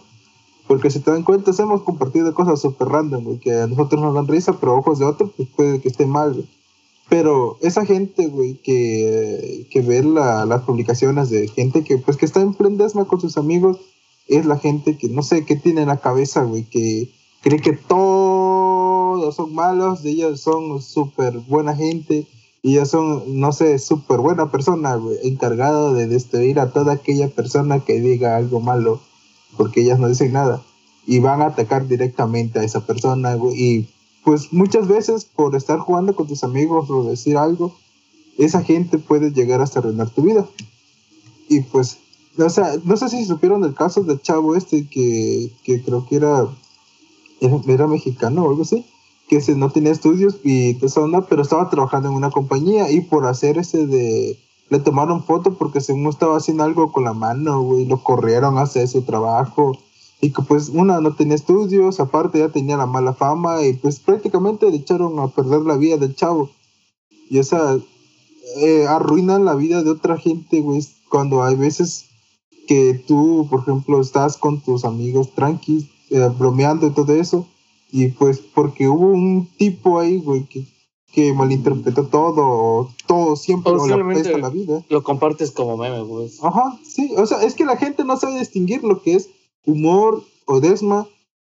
Porque 0.66 0.90
si 0.90 1.00
te 1.00 1.11
dan 1.11 1.25
cuenta, 1.25 1.50
hemos 1.59 1.82
compartido 1.82 2.32
cosas 2.35 2.61
súper 2.61 2.88
random, 2.88 3.25
güey, 3.25 3.38
que 3.38 3.52
a 3.52 3.66
nosotros 3.66 4.00
nos 4.00 4.14
dan 4.14 4.28
risa, 4.28 4.54
pero 4.59 4.76
ojos 4.76 4.99
de 5.00 5.04
otros, 5.04 5.30
pues 5.37 5.49
puede 5.54 5.80
que 5.80 5.88
esté 5.88 6.06
mal, 6.06 6.32
güey. 6.32 6.49
Pero 7.09 7.59
esa 7.61 7.85
gente, 7.85 8.28
güey, 8.28 8.54
que, 8.54 9.66
que 9.71 9.80
ve 9.82 10.02
la- 10.02 10.47
las 10.47 10.62
publicaciones 10.62 11.28
de 11.30 11.49
gente 11.49 11.82
que, 11.85 11.99
pues, 11.99 12.16
que 12.16 12.25
está 12.25 12.40
en 12.40 12.54
plendesma 12.54 13.04
con 13.04 13.21
sus 13.21 13.37
amigos, 13.37 13.78
es 14.28 14.47
la 14.47 14.56
gente 14.56 14.97
que, 14.97 15.09
no 15.09 15.23
sé, 15.23 15.44
qué 15.44 15.56
tiene 15.56 15.82
en 15.82 15.88
la 15.88 15.99
cabeza, 15.99 16.44
güey, 16.44 16.62
que 16.62 17.11
cree 17.42 17.61
que 17.61 17.73
son 19.31 19.55
malos, 19.55 20.05
ellos 20.05 20.41
son 20.41 20.83
súper 20.83 21.38
buena 21.38 21.76
gente, 21.76 22.26
y 22.62 22.73
ellos 22.73 22.91
son, 22.91 23.41
no 23.41 23.52
sé, 23.52 23.79
súper 23.79 24.19
buena 24.19 24.50
persona, 24.50 24.99
encargado 25.23 25.95
de 25.95 26.09
destruir 26.09 26.59
a 26.59 26.73
toda 26.73 26.95
aquella 26.95 27.29
persona 27.29 27.81
que 27.81 28.00
diga 28.00 28.37
algo 28.37 28.61
malo, 28.61 29.00
porque 29.57 29.83
ellas 29.83 30.00
no 30.00 30.09
dicen 30.09 30.33
nada. 30.33 30.62
Y 31.07 31.19
van 31.19 31.43
a 31.43 31.47
atacar 31.47 31.88
directamente 31.88 32.59
a 32.59 32.64
esa 32.64 32.87
persona, 32.87 33.37
y 33.55 33.88
pues 34.25 34.52
muchas 34.52 34.87
veces 34.87 35.25
por 35.25 35.57
estar 35.57 35.79
jugando 35.81 36.14
con 36.14 36.29
tus 36.29 36.45
amigos 36.45 36.88
o 36.91 37.05
decir 37.05 37.37
algo, 37.37 37.75
esa 38.38 38.62
gente 38.62 38.99
puede 38.99 39.33
llegar 39.33 39.61
hasta 39.61 39.81
arruinar 39.81 40.11
tu 40.11 40.23
vida. 40.23 40.47
Y 41.49 41.61
pues, 41.62 41.99
o 42.38 42.49
sea, 42.49 42.76
no 42.85 42.97
sé 42.97 43.09
si 43.09 43.25
supieron 43.25 43.62
del 43.62 43.75
caso 43.75 44.02
del 44.02 44.23
chavo 44.23 44.57
este 44.57 44.87
que, 44.88 45.50
que 45.64 45.83
creo 45.83 46.07
que 46.07 46.17
era, 46.17 46.47
era, 47.41 47.61
era 47.67 47.87
mexicano 47.87 48.45
o 48.45 48.50
algo 48.50 48.62
así, 48.62 48.87
que 49.29 49.41
se, 49.41 49.55
no 49.55 49.71
tenía 49.71 49.93
estudios 49.93 50.38
y 50.43 50.75
toda 50.75 50.87
esa 50.87 51.00
onda, 51.00 51.26
pero 51.26 51.43
estaba 51.43 51.71
trabajando 51.71 52.09
en 52.09 52.14
una 52.14 52.31
compañía 52.31 52.91
y 52.91 53.00
por 53.00 53.26
hacer 53.26 53.59
ese 53.59 53.87
de... 53.87 54.38
Le 54.69 54.79
tomaron 54.79 55.23
foto 55.23 55.55
porque 55.55 55.83
según 55.83 56.07
estaba 56.07 56.38
haciendo 56.38 56.64
algo 56.64 56.93
con 56.93 57.05
la 57.05 57.12
mano, 57.12 57.61
güey, 57.61 57.85
lo 57.85 58.02
corrieron 58.02 58.57
a 58.57 58.62
hacer 58.62 58.88
su 58.88 59.02
trabajo. 59.02 59.76
Y 60.21 60.33
que 60.33 60.41
pues 60.43 60.71
una 60.71 61.00
no 61.00 61.14
tenía 61.14 61.35
estudios, 61.35 62.00
aparte 62.00 62.38
ya 62.38 62.49
tenía 62.49 62.76
la 62.76 62.87
mala 62.87 63.12
fama 63.12 63.62
y 63.64 63.75
pues 63.75 64.00
prácticamente 64.00 64.71
le 64.71 64.76
echaron 64.76 65.19
a 65.19 65.29
perder 65.29 65.62
la 65.62 65.76
vida 65.76 65.99
del 65.99 66.14
chavo. 66.14 66.49
Y 67.29 67.38
o 67.38 67.45
sea, 67.45 67.76
eh, 68.57 68.87
arruinan 68.87 69.45
la 69.45 69.55
vida 69.55 69.83
de 69.83 69.91
otra 69.91 70.17
gente, 70.17 70.61
güey, 70.61 70.87
cuando 71.09 71.43
hay 71.43 71.57
veces 71.57 72.07
que 72.67 72.95
tú, 73.07 73.47
por 73.50 73.61
ejemplo, 73.61 74.00
estás 74.00 74.37
con 74.37 74.61
tus 74.61 74.85
amigos 74.85 75.35
tranquis, 75.35 75.87
eh, 76.11 76.31
bromeando 76.38 76.87
y 76.87 76.91
todo 76.91 77.12
eso, 77.14 77.47
y 77.92 78.08
pues 78.08 78.38
porque 78.40 78.88
hubo 78.88 79.06
un 79.06 79.46
tipo 79.58 80.00
ahí, 80.00 80.16
güey, 80.18 80.44
que, 80.46 80.64
que 81.12 81.32
malinterpretó 81.34 82.06
todo, 82.06 82.90
todo 83.06 83.37
siempre 83.37 83.70
O 83.70 83.75
o 83.75 83.87
le 83.87 83.92
simplemente- 83.94 84.20
apesta 84.30 84.38
la 84.38 84.49
vida. 84.49 84.84
Lo 84.88 85.02
compartes 85.04 85.50
como 85.52 85.76
meme, 85.76 86.00
güey. 86.02 86.30
Ajá, 86.42 86.78
sí, 86.84 87.12
o 87.16 87.26
sea, 87.26 87.42
es 87.42 87.54
que 87.54 87.64
la 87.66 87.76
gente 87.76 88.02
no 88.04 88.16
sabe 88.18 88.38
distinguir 88.38 88.82
lo 88.82 89.02
que 89.02 89.14
es 89.14 89.28
humor 89.66 90.25
o 90.46 90.61
desma 90.61 91.06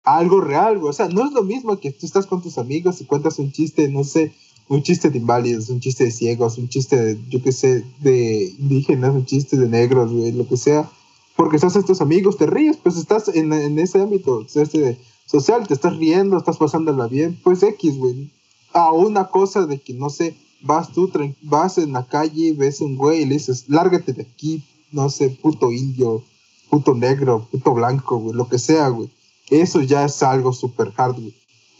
a 0.05 0.19
algo 0.19 0.41
real, 0.41 0.79
güey. 0.79 0.91
O 0.91 0.93
sea, 0.93 1.09
no 1.09 1.25
es 1.27 1.33
lo 1.33 1.43
mismo 1.43 1.79
que 1.81 1.91
tú 1.91 2.05
estás 2.07 2.27
con 2.27 2.43
tus 2.43 2.59
amigos 2.59 3.01
y 3.01 3.07
cuentas 3.07 3.39
un 3.39 3.51
chiste, 3.51 3.89
no 3.89 4.05
sé, 4.05 4.33
un 4.69 4.83
chiste 4.83 5.11
de 5.11 5.19
inválidos, 5.19 5.69
un 5.71 5.81
chiste 5.81 6.05
de 6.05 6.11
ciegos, 6.11 6.59
un 6.59 6.69
chiste 6.69 6.97
de, 7.01 7.19
yo 7.31 7.43
qué 7.43 7.53
sé, 7.53 7.83
de 8.01 8.53
indígenas, 8.59 9.15
un 9.15 9.25
chiste 9.25 9.57
de 9.57 9.69
negros, 9.69 10.13
güey, 10.13 10.33
lo 10.33 10.47
que 10.47 10.57
sea. 10.57 10.91
Porque 11.35 11.57
estás 11.57 11.73
con 11.73 11.85
tus 11.85 12.01
amigos, 12.01 12.37
te 12.37 12.47
ríes, 12.47 12.77
pues 12.77 12.97
estás 12.97 13.29
en, 13.29 13.53
en 13.53 13.79
ese 13.79 14.01
ámbito 14.01 14.39
o 14.39 14.49
sea, 14.49 14.63
este, 14.63 14.97
social, 15.27 15.67
te 15.67 15.75
estás 15.75 15.97
riendo, 15.97 16.39
estás 16.39 16.57
pasándola 16.57 17.07
bien, 17.09 17.39
pues 17.43 17.63
X, 17.63 17.99
güey. 17.99 18.31
A 18.73 18.93
una 18.93 19.29
cosa 19.29 19.67
de 19.67 19.81
que, 19.81 19.93
no 19.93 20.09
sé, 20.11 20.37
vas 20.63 20.93
tú, 20.93 21.11
vas 21.43 21.79
en 21.79 21.93
la 21.93 22.07
calle, 22.07 22.53
ves 22.53 22.81
un 22.81 22.97
güey 22.97 23.23
y 23.23 23.27
le 23.27 23.35
dices, 23.35 23.69
lárgate 23.69 24.13
de 24.13 24.23
aquí, 24.23 24.65
no 24.93 25.11
sé, 25.11 25.31
puto 25.31 25.73
indio, 25.73 26.23
puto 26.71 26.95
negro, 26.95 27.47
puto 27.51 27.75
blanco, 27.75 28.19
güey, 28.19 28.35
lo 28.35 28.49
que 28.49 28.59
sea, 28.59 28.89
güey. 28.89 29.11
Eso 29.51 29.81
ya 29.83 30.05
es 30.05 30.23
algo 30.23 30.53
súper 30.53 30.93
hard, 30.97 31.15
güey. 31.15 31.35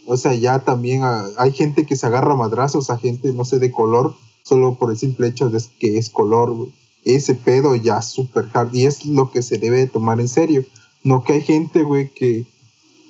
O 0.05 0.15
sea, 0.15 0.33
ya 0.33 0.59
también 0.59 1.01
hay 1.03 1.51
gente 1.51 1.85
que 1.85 1.97
se 1.97 2.07
agarra 2.07 2.35
madrazos 2.35 2.89
a 2.89 2.97
gente, 2.97 3.33
no 3.33 3.43
sé, 3.43 3.59
de 3.59 3.71
color, 3.71 4.15
solo 4.43 4.75
por 4.75 4.91
el 4.91 4.97
simple 4.97 5.27
hecho 5.27 5.49
de 5.49 5.61
que 5.79 5.97
es 5.97 6.09
color, 6.09 6.53
güey. 6.53 6.73
Ese 7.03 7.35
pedo 7.35 7.75
ya 7.75 7.99
es 7.99 8.05
súper 8.05 8.49
hard 8.53 8.73
y 8.73 8.85
es 8.85 9.05
lo 9.05 9.31
que 9.31 9.41
se 9.41 9.57
debe 9.57 9.77
de 9.79 9.87
tomar 9.87 10.19
en 10.19 10.27
serio. 10.27 10.65
No 11.03 11.23
que 11.23 11.33
hay 11.33 11.41
gente, 11.41 11.83
güey, 11.83 12.13
que... 12.13 12.45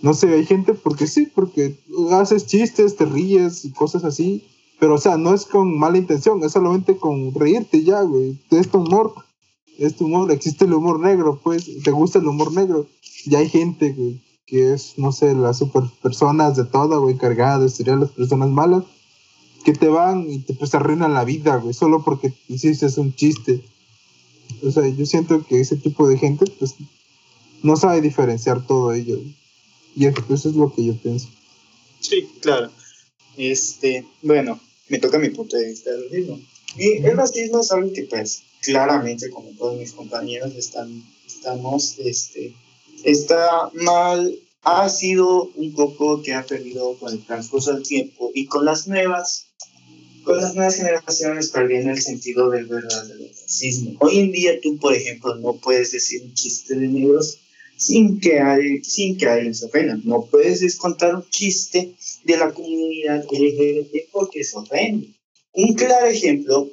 No 0.01 0.13
sé, 0.13 0.33
hay 0.33 0.45
gente 0.45 0.73
porque 0.73 1.07
sí, 1.07 1.27
porque 1.33 1.79
haces 2.11 2.45
chistes, 2.45 2.95
te 2.95 3.05
ríes 3.05 3.65
y 3.65 3.71
cosas 3.71 4.03
así. 4.03 4.45
Pero, 4.79 4.95
o 4.95 4.97
sea, 4.99 5.17
no 5.17 5.33
es 5.33 5.45
con 5.45 5.77
mala 5.77 5.97
intención, 5.97 6.43
es 6.43 6.51
solamente 6.51 6.97
con 6.97 7.33
reírte 7.33 7.83
ya, 7.83 8.01
güey. 8.01 8.39
Es 8.51 8.69
tu 8.69 8.79
humor. 8.79 9.13
Es 9.79 9.95
tu 9.95 10.05
humor. 10.05 10.31
Existe 10.31 10.65
el 10.65 10.73
humor 10.73 10.99
negro, 10.99 11.39
pues. 11.43 11.67
Te 11.83 11.91
gusta 11.91 12.19
el 12.19 12.27
humor 12.27 12.53
negro. 12.53 12.87
Y 13.25 13.35
hay 13.35 13.49
gente, 13.49 13.93
güey, 13.93 14.21
que 14.45 14.73
es, 14.73 14.93
no 14.97 15.11
sé, 15.11 15.33
las 15.33 15.57
super 15.57 15.83
personas 16.01 16.55
de 16.55 16.65
todo, 16.65 17.01
güey, 17.01 17.17
destruir 17.17 17.91
a 17.91 17.95
las 17.97 18.11
personas 18.11 18.49
malas, 18.49 18.83
que 19.65 19.73
te 19.73 19.89
van 19.89 20.29
y 20.29 20.39
te 20.39 20.53
pues 20.53 20.73
arruinan 20.75 21.13
la 21.13 21.25
vida, 21.25 21.57
güey, 21.57 21.73
solo 21.73 22.03
porque 22.03 22.33
hiciste 22.47 22.87
un 23.01 23.13
chiste. 23.13 23.65
O 24.63 24.71
sea, 24.71 24.87
yo 24.87 25.05
siento 25.05 25.43
que 25.45 25.59
ese 25.59 25.75
tipo 25.75 26.07
de 26.07 26.17
gente, 26.17 26.45
pues, 26.59 26.75
no 27.63 27.75
sabe 27.75 27.99
diferenciar 27.99 28.65
todo 28.65 28.93
ello. 28.93 29.17
güey. 29.17 29.35
Y 29.97 30.05
eso 30.05 30.23
pues, 30.27 30.45
es 30.45 30.53
lo 30.53 30.71
que 30.71 30.85
yo 30.85 30.95
pienso. 30.95 31.27
Sí, 31.99 32.29
claro. 32.39 32.69
Este, 33.35 34.05
bueno, 34.21 34.59
me 34.89 34.99
toca 34.99 35.17
mi 35.17 35.29
punto 35.29 35.57
de 35.57 35.69
vista 35.69 35.91
del. 35.91 36.45
Y 36.77 36.97
el 37.03 37.17
racismo 37.17 37.61
es 37.61 37.71
algo 37.71 37.91
que, 37.91 38.03
pues, 38.03 38.43
claramente, 38.61 39.31
como 39.31 39.49
todos 39.57 39.79
mis 39.79 39.93
compañeros, 39.93 40.53
están, 40.55 41.03
estamos, 41.25 41.95
este, 41.97 42.53
está 43.03 43.71
mal, 43.73 44.37
ha 44.61 44.87
sido 44.87 45.49
un 45.55 45.73
poco 45.73 46.21
que 46.21 46.35
ha 46.35 46.45
perdido 46.45 46.95
con 46.99 47.11
el 47.13 47.25
transcurso 47.25 47.73
del 47.73 47.81
tiempo 47.81 48.29
y 48.35 48.45
con 48.45 48.65
las 48.65 48.87
nuevas, 48.87 49.47
con 50.23 50.37
las 50.37 50.53
nuevas 50.53 50.75
generaciones 50.75 51.49
perdiendo 51.49 51.89
el 51.89 52.01
sentido 52.03 52.51
del 52.51 52.67
verdadero 52.67 53.25
racismo. 53.41 53.97
Hoy 54.01 54.19
en 54.19 54.31
día 54.31 54.61
tú, 54.61 54.77
por 54.77 54.93
ejemplo, 54.93 55.33
no 55.37 55.53
puedes 55.53 55.91
decir 55.91 56.21
un 56.21 56.35
chiste 56.35 56.75
de 56.75 56.87
negros 56.87 57.39
sin 57.77 58.19
que, 58.19 58.39
hay, 58.39 58.83
sin 58.83 59.17
que 59.17 59.27
alguien 59.27 59.55
se. 59.55 59.69
No 60.03 60.25
puedes 60.25 60.75
contar 60.77 61.15
un 61.15 61.29
chiste 61.29 61.95
de 62.23 62.37
la 62.37 62.51
comunidad 62.51 63.23
LGBT 63.31 64.09
porque 64.11 64.43
se 64.43 64.57
ofende. 64.57 65.13
Un 65.53 65.73
claro 65.75 66.07
ejemplo 66.07 66.69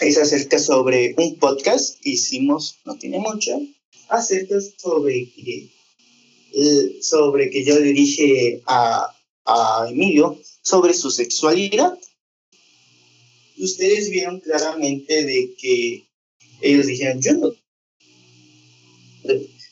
es 0.00 0.18
acerca 0.18 0.58
sobre 0.58 1.14
un 1.18 1.36
podcast 1.38 2.00
que 2.00 2.10
hicimos, 2.10 2.76
no 2.84 2.96
tiene 2.96 3.18
mucho, 3.18 3.60
acerca 4.08 4.56
sobre 4.78 5.30
que, 5.30 5.68
eh, 6.52 6.98
sobre 7.02 7.50
que 7.50 7.64
yo 7.64 7.78
le 7.78 7.92
dije 7.92 8.62
a, 8.66 9.14
a 9.44 9.86
Emilio 9.90 10.40
sobre 10.62 10.94
su 10.94 11.10
sexualidad. 11.10 11.98
Ustedes 13.58 14.10
vieron 14.10 14.40
claramente 14.40 15.24
de 15.24 15.54
que 15.60 16.04
ellos 16.62 16.86
dijeron, 16.86 17.20
yo 17.20 17.34
no, 17.34 17.52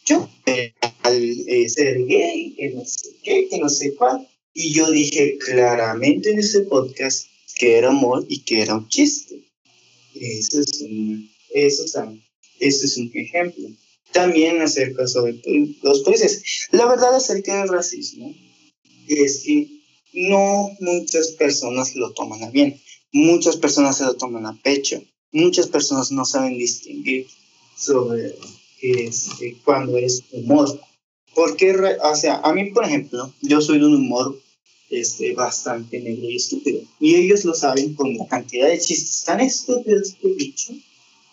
yo 0.09 0.29
eh, 0.47 0.73
al 1.03 1.23
eh, 1.23 1.69
ser 1.69 2.05
gay, 2.07 2.55
que 2.57 2.71
no 2.71 2.85
sé 2.85 3.11
qué, 3.23 3.49
que 3.49 3.59
no 3.59 3.69
sé 3.69 3.95
cuál. 3.95 4.27
Y 4.55 4.73
yo 4.73 4.91
dije 4.91 5.39
claramente 5.39 6.31
en 6.31 6.39
ese 6.39 6.63
podcast 6.63 7.27
que 7.57 7.77
era 7.77 7.89
amor 7.89 8.25
y 8.29 8.43
que 8.45 8.63
era 8.63 8.77
un 8.77 8.89
chiste. 8.89 9.45
Eso 10.15 10.61
es 10.61 10.81
un, 10.81 11.31
eso 11.51 11.85
es 11.85 11.95
eso 12.61 12.87
es 12.87 12.97
un 12.97 13.11
ejemplo. 13.15 13.69
También 14.13 14.61
acerca 14.63 15.07
sobre 15.07 15.41
los 15.83 16.01
países. 16.01 16.43
La 16.73 16.87
verdad 16.87 17.15
acerca 17.15 17.61
del 17.61 17.69
racismo 17.69 18.35
es 19.07 19.43
que 19.45 19.69
no 20.15 20.71
muchas 20.81 21.33
personas 21.33 21.95
lo 21.95 22.13
toman 22.15 22.43
a 22.43 22.51
bien. 22.51 22.81
Muchas 23.13 23.57
personas 23.57 23.99
se 23.99 24.05
lo 24.05 24.15
toman 24.15 24.47
a 24.47 24.61
pecho. 24.63 25.03
Muchas 25.31 25.69
personas 25.69 26.11
no 26.11 26.25
saben 26.25 26.57
distinguir 26.57 27.27
sobre 27.77 28.35
este, 28.81 29.57
cuando 29.65 29.97
es 29.97 30.23
humor. 30.33 30.81
Porque, 31.35 31.73
o 31.73 32.17
sea, 32.17 32.37
a 32.37 32.53
mí, 32.53 32.71
por 32.71 32.85
ejemplo, 32.85 33.33
yo 33.43 33.61
soy 33.61 33.79
de 33.79 33.87
un 33.87 33.97
humor 33.97 34.39
este, 34.91 35.35
bastante 35.35 36.01
negro 36.01 36.29
y 36.29 36.37
estúpido. 36.37 36.81
Y 36.99 37.15
ellos 37.17 37.45
lo 37.45 37.55
saben 37.55 37.95
con 37.95 38.17
la 38.17 38.27
cantidad 38.27 38.69
de 38.69 38.79
chistes 38.79 39.23
tan 39.25 39.41
estúpidos 39.41 40.15
que 40.21 40.29
he 40.29 40.35
dicho, 40.35 40.73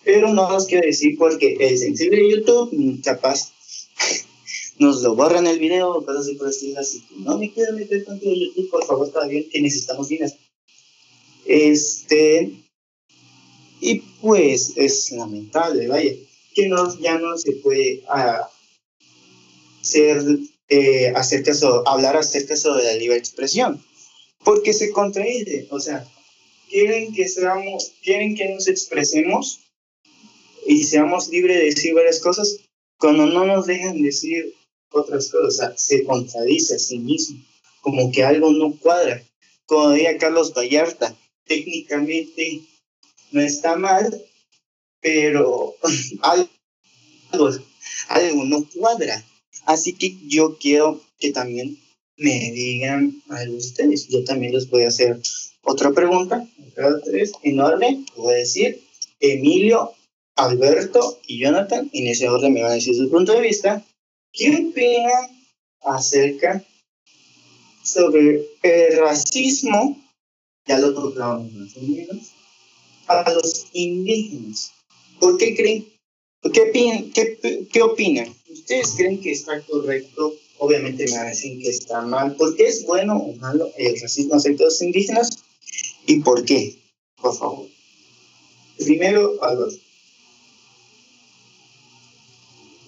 pero 0.03 0.33
no 0.33 0.49
los 0.49 0.65
quiero 0.65 0.85
decir 0.85 1.17
porque 1.17 1.55
el 1.59 1.77
sensible 1.77 2.17
de 2.17 2.31
YouTube, 2.31 3.01
capaz, 3.03 3.53
nos 4.77 5.01
lo 5.01 5.15
borran 5.15 5.47
el 5.47 5.59
video 5.59 5.89
o 5.91 6.05
cosas 6.05 6.27
así 6.27 6.35
por 6.35 6.47
el 6.47 6.77
así 6.77 7.03
no 7.19 7.37
me 7.37 7.51
quiero 7.51 7.73
meter 7.73 8.03
contigo 8.03 8.33
YouTube, 8.33 8.69
por 8.69 8.85
favor, 8.85 9.07
está 9.07 9.25
bien 9.25 9.47
que 9.49 9.61
necesitamos 9.61 10.09
dinero. 10.09 10.33
Este, 11.45 12.51
y 13.79 13.95
pues 14.21 14.73
es 14.75 15.11
lamentable, 15.11 15.87
vaya, 15.87 16.11
que 16.55 16.67
no, 16.67 16.97
ya 17.00 17.19
no 17.19 17.38
se 17.38 17.51
puede 17.53 18.03
uh, 18.07 18.45
ser, 19.81 20.24
eh, 20.69 21.12
acerca 21.15 21.51
hablar 21.85 22.17
acerca 22.17 22.55
sobre 22.55 22.85
la 22.85 22.93
libre 22.93 23.17
expresión, 23.17 23.83
porque 24.43 24.74
se 24.74 24.91
contradice, 24.91 25.67
o 25.69 25.79
sea, 25.79 26.07
quieren 26.69 27.13
que 27.13 27.27
seamos, 27.27 27.91
quieren 28.01 28.35
que 28.35 28.50
nos 28.50 28.67
expresemos 28.67 29.59
y 30.65 30.83
seamos 30.83 31.27
libres 31.27 31.57
de 31.57 31.65
decir 31.65 31.93
varias 31.93 32.19
cosas, 32.19 32.57
cuando 32.97 33.25
no 33.27 33.45
nos 33.45 33.67
dejan 33.67 34.01
decir 34.01 34.55
otras 34.91 35.29
cosas, 35.29 35.47
o 35.47 35.51
sea, 35.51 35.77
se 35.77 36.03
contradice 36.05 36.75
a 36.75 36.79
sí 36.79 36.97
mismo, 37.00 37.43
como 37.81 38.12
que 38.12 38.24
algo 38.24 38.51
no 38.51 38.75
cuadra. 38.79 39.21
Como 39.65 39.91
diría 39.91 40.17
Carlos 40.17 40.53
Vallarta, 40.53 41.15
técnicamente 41.45 42.62
no 43.31 43.41
está 43.41 43.75
mal, 43.75 44.24
pero 45.05 45.75
algo, 46.24 46.50
algo 48.09 48.45
no 48.45 48.67
cuadra. 48.74 49.24
Así 49.67 49.93
que 49.93 50.17
yo 50.27 50.57
quiero 50.57 51.00
que 51.19 51.31
también 51.31 51.77
me 52.17 52.51
digan 52.51 53.21
a 53.29 53.43
ustedes. 53.51 54.07
Yo 54.07 54.24
también 54.24 54.53
les 54.53 54.67
voy 54.67 54.81
a 54.81 54.88
hacer 54.88 55.21
otra 55.62 55.91
pregunta, 55.91 56.47
en 57.43 57.59
orden. 57.59 58.05
Voy 58.15 58.33
a 58.33 58.38
decir 58.38 58.83
Emilio, 59.19 59.93
Alberto 60.35 61.19
y 61.27 61.38
Jonathan. 61.39 61.88
En 61.93 62.07
ese 62.07 62.27
orden 62.27 62.53
me 62.53 62.63
van 62.63 62.71
a 62.71 62.75
decir 62.75 62.95
su 62.95 63.07
punto 63.07 63.33
de 63.33 63.41
vista. 63.41 63.85
¿Qué 64.33 64.69
opinan 64.71 65.29
acerca 65.81 66.65
sobre 67.83 68.43
el 68.63 68.97
racismo? 68.97 70.03
Ya 70.65 70.79
lo 70.79 70.95
tocamos 70.95 71.51
más 71.53 71.77
o 71.77 71.81
menos. 71.81 72.31
A 73.05 73.31
los 73.31 73.67
indígenas. 73.71 74.75
¿Por 75.19 75.38
qué 75.38 75.55
creen? 75.55 75.86
¿Qué, 76.53 77.10
qué, 77.13 77.67
qué 77.72 77.81
opinan? 77.81 78.34
¿Ustedes 78.51 78.93
creen 78.95 79.19
que 79.19 79.31
está 79.31 79.62
correcto? 79.62 80.34
Obviamente 80.57 81.05
me 81.12 81.24
decir 81.25 81.62
que 81.62 81.69
está 81.69 82.01
mal. 82.01 82.36
¿Por 82.36 82.55
qué 82.55 82.67
es 82.67 82.86
bueno 82.86 83.17
o 83.17 83.34
malo 83.36 83.69
el 83.77 84.00
racismo 84.00 84.36
hacia 84.36 84.51
los 84.57 84.81
indígenas? 84.81 85.43
¿Y 86.05 86.19
por 86.19 86.45
qué? 86.45 86.79
Por 87.22 87.36
favor. 87.36 87.67
Primero, 88.77 89.43
Alberto. 89.43 89.77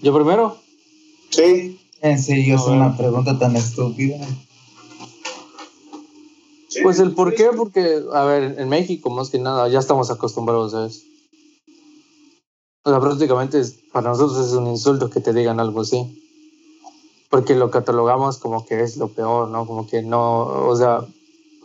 ¿Yo 0.01 0.13
primero? 0.13 0.57
Sí. 1.31 1.79
En 2.01 2.21
serio, 2.21 2.55
es 2.55 2.61
una 2.61 2.95
pregunta 2.95 3.37
tan 3.39 3.55
estúpida. 3.55 4.17
Pues 6.83 6.99
el 6.99 7.13
por 7.13 7.33
qué, 7.33 7.49
porque, 7.55 8.03
a 8.13 8.23
ver, 8.23 8.55
en 8.59 8.69
México 8.69 9.09
más 9.09 9.29
que 9.29 9.39
nada 9.39 9.67
ya 9.67 9.79
estamos 9.79 10.11
acostumbrados 10.11 10.73
a 10.75 10.85
eso. 10.85 11.01
O 12.87 12.89
sea, 12.89 13.01
prácticamente 13.01 13.61
para 13.91 14.11
nosotros 14.11 14.47
es 14.47 14.53
un 14.53 14.67
insulto 14.67 15.09
que 15.09 15.19
te 15.19 15.33
digan 15.33 15.59
algo 15.59 15.81
así. 15.81 16.23
Porque 17.29 17.53
lo 17.53 17.69
catalogamos 17.69 18.37
como 18.37 18.65
que 18.65 18.79
es 18.81 18.95
lo 18.95 19.09
peor, 19.09 19.49
¿no? 19.49 19.67
Como 19.67 19.85
que 19.85 20.03
no, 20.03 20.43
o 20.43 20.73
sea, 20.73 21.05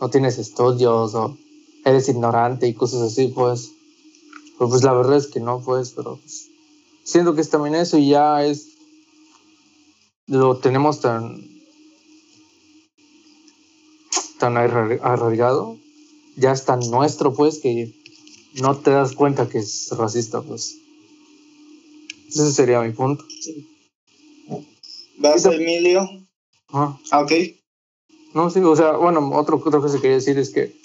no 0.01 0.09
tienes 0.09 0.37
estudios 0.37 1.15
o 1.15 1.37
eres 1.85 2.09
ignorante 2.09 2.67
y 2.67 2.73
cosas 2.73 3.03
así, 3.03 3.29
pues. 3.29 3.71
Pues 4.57 4.83
la 4.83 4.91
verdad 4.91 5.15
es 5.15 5.27
que 5.27 5.39
no, 5.39 5.61
pues, 5.61 5.91
pero 5.91 6.17
pues, 6.17 6.49
siento 7.05 7.35
que 7.35 7.39
es 7.39 7.49
también 7.49 7.75
eso 7.75 7.97
y 7.97 8.09
ya 8.09 8.43
es 8.43 8.73
lo 10.27 10.57
tenemos 10.57 10.99
tan 10.99 11.41
tan 14.39 14.57
arraigado, 14.57 15.77
ya 16.35 16.51
es 16.51 16.65
tan 16.65 16.81
nuestro, 16.91 17.33
pues, 17.33 17.59
que 17.59 17.95
no 18.55 18.75
te 18.75 18.91
das 18.91 19.13
cuenta 19.13 19.47
que 19.47 19.59
es 19.59 19.87
racista, 19.91 20.41
pues. 20.41 20.82
Ese 22.33 22.51
sería 22.51 22.81
mi 22.81 22.91
punto. 22.91 23.23
¿Vas, 25.17 25.45
Emilio? 25.45 26.09
Ah, 26.69 26.97
ok. 27.13 27.31
No, 28.33 28.49
sí, 28.49 28.59
o 28.59 28.75
sea, 28.75 28.93
bueno, 28.93 29.31
otro, 29.33 29.61
otra 29.63 29.79
cosa 29.79 29.95
que 29.97 30.01
quería 30.01 30.15
decir 30.15 30.39
es 30.39 30.49
que 30.49 30.75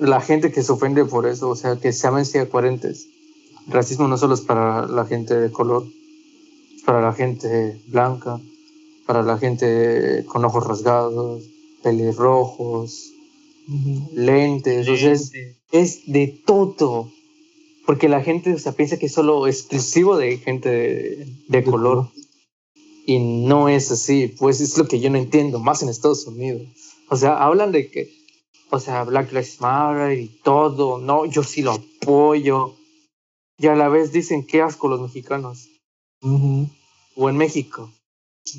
la 0.00 0.20
gente 0.20 0.50
que 0.50 0.62
se 0.62 0.72
ofende 0.72 1.04
por 1.04 1.26
eso, 1.26 1.48
o 1.48 1.56
sea, 1.56 1.76
que 1.76 1.92
se 1.92 2.06
amen 2.06 2.24
sea 2.24 2.48
coherentes. 2.48 3.06
racismo 3.68 4.08
no 4.08 4.18
solo 4.18 4.34
es 4.34 4.40
para 4.40 4.88
la 4.88 5.04
gente 5.04 5.34
de 5.34 5.52
color, 5.52 5.86
para 6.84 7.00
la 7.00 7.12
gente 7.12 7.80
blanca, 7.86 8.40
para 9.06 9.22
la 9.22 9.38
gente 9.38 10.24
con 10.26 10.44
ojos 10.44 10.66
rasgados, 10.66 11.44
pelirrojos, 11.82 13.12
lentes, 14.14 14.88
o 14.88 14.96
sea, 14.96 15.12
es, 15.70 16.06
de 16.06 16.42
todo. 16.44 17.12
Porque 17.90 18.08
la 18.08 18.22
gente 18.22 18.54
o 18.54 18.58
sea, 18.60 18.70
piensa 18.70 19.00
que 19.00 19.06
es 19.06 19.12
solo 19.12 19.48
exclusivo 19.48 20.16
de 20.16 20.38
gente 20.38 21.26
de, 21.48 21.64
color. 21.64 22.08
Y 23.04 23.18
no 23.18 23.68
es 23.68 23.90
así, 23.90 24.28
pues 24.38 24.60
es 24.60 24.78
lo 24.78 24.86
que 24.86 25.00
yo 25.00 25.10
no 25.10 25.18
entiendo, 25.18 25.58
más 25.58 25.82
en 25.82 25.88
Estados 25.88 26.24
Unidos. 26.24 26.68
O 27.08 27.16
sea, 27.16 27.44
hablan 27.44 27.72
de 27.72 27.90
que, 27.90 28.08
o 28.70 28.78
sea, 28.78 29.02
Black 29.02 29.32
Lives 29.32 29.60
Matter 29.60 30.16
y 30.16 30.28
todo, 30.28 31.00
no, 31.00 31.26
yo 31.26 31.42
sí 31.42 31.62
lo 31.62 31.72
apoyo. 31.72 32.76
Y 33.58 33.66
a 33.66 33.74
la 33.74 33.88
vez 33.88 34.12
dicen, 34.12 34.46
qué 34.46 34.62
asco 34.62 34.86
los 34.86 35.00
mexicanos 35.00 35.68
o 36.22 37.28
en 37.28 37.36
México, 37.36 37.90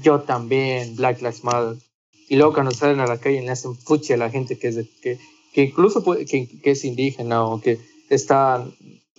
yo 0.02 0.20
también, 0.24 0.98
Black 0.98 1.22
Lives 1.22 1.46
Matter. 1.46 1.82
Y 2.28 2.36
luego 2.36 2.52
cuando 2.52 2.72
salen 2.72 3.00
a 3.00 3.08
la 3.08 3.17
calle 3.17 3.38
y 3.38 3.46
le 3.46 3.52
hacen 3.52 3.78
fuchi 3.78 4.12
a 4.12 4.17
la 4.17 4.30
gente 4.30 4.60
que 4.60 4.67
es 4.67 4.89
que, 5.02 5.20
que 5.54 5.63
incluso 5.63 6.04
puede, 6.04 6.26
que, 6.26 6.50
que, 6.62 6.72
es 6.72 6.84
indígena 6.84 7.46
o 7.46 7.62
que 7.62 7.80
está, 8.10 8.67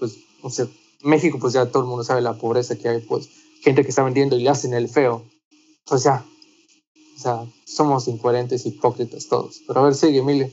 pues, 0.02 0.18
o 0.42 0.50
sea, 0.50 0.66
México, 1.04 1.38
pues 1.38 1.52
ya 1.52 1.66
todo 1.66 1.84
el 1.84 1.88
mundo 1.88 2.02
sabe 2.02 2.22
la 2.22 2.34
pobreza 2.34 2.76
que 2.76 2.88
hay, 2.88 3.00
pues, 3.02 3.28
gente 3.62 3.84
que 3.84 3.90
está 3.90 4.02
vendiendo 4.02 4.36
y 4.36 4.42
le 4.42 4.50
hacen 4.50 4.74
el 4.74 4.88
feo. 4.88 5.24
Pues 5.84 6.02
ya, 6.02 6.24
o 7.16 7.20
sea, 7.20 7.46
somos 7.64 8.08
incoherentes, 8.08 8.66
hipócritas 8.66 9.28
todos. 9.28 9.60
Pero 9.64 9.78
a 9.78 9.84
ver, 9.84 9.94
sigue, 9.94 10.18
Emilio. 10.18 10.50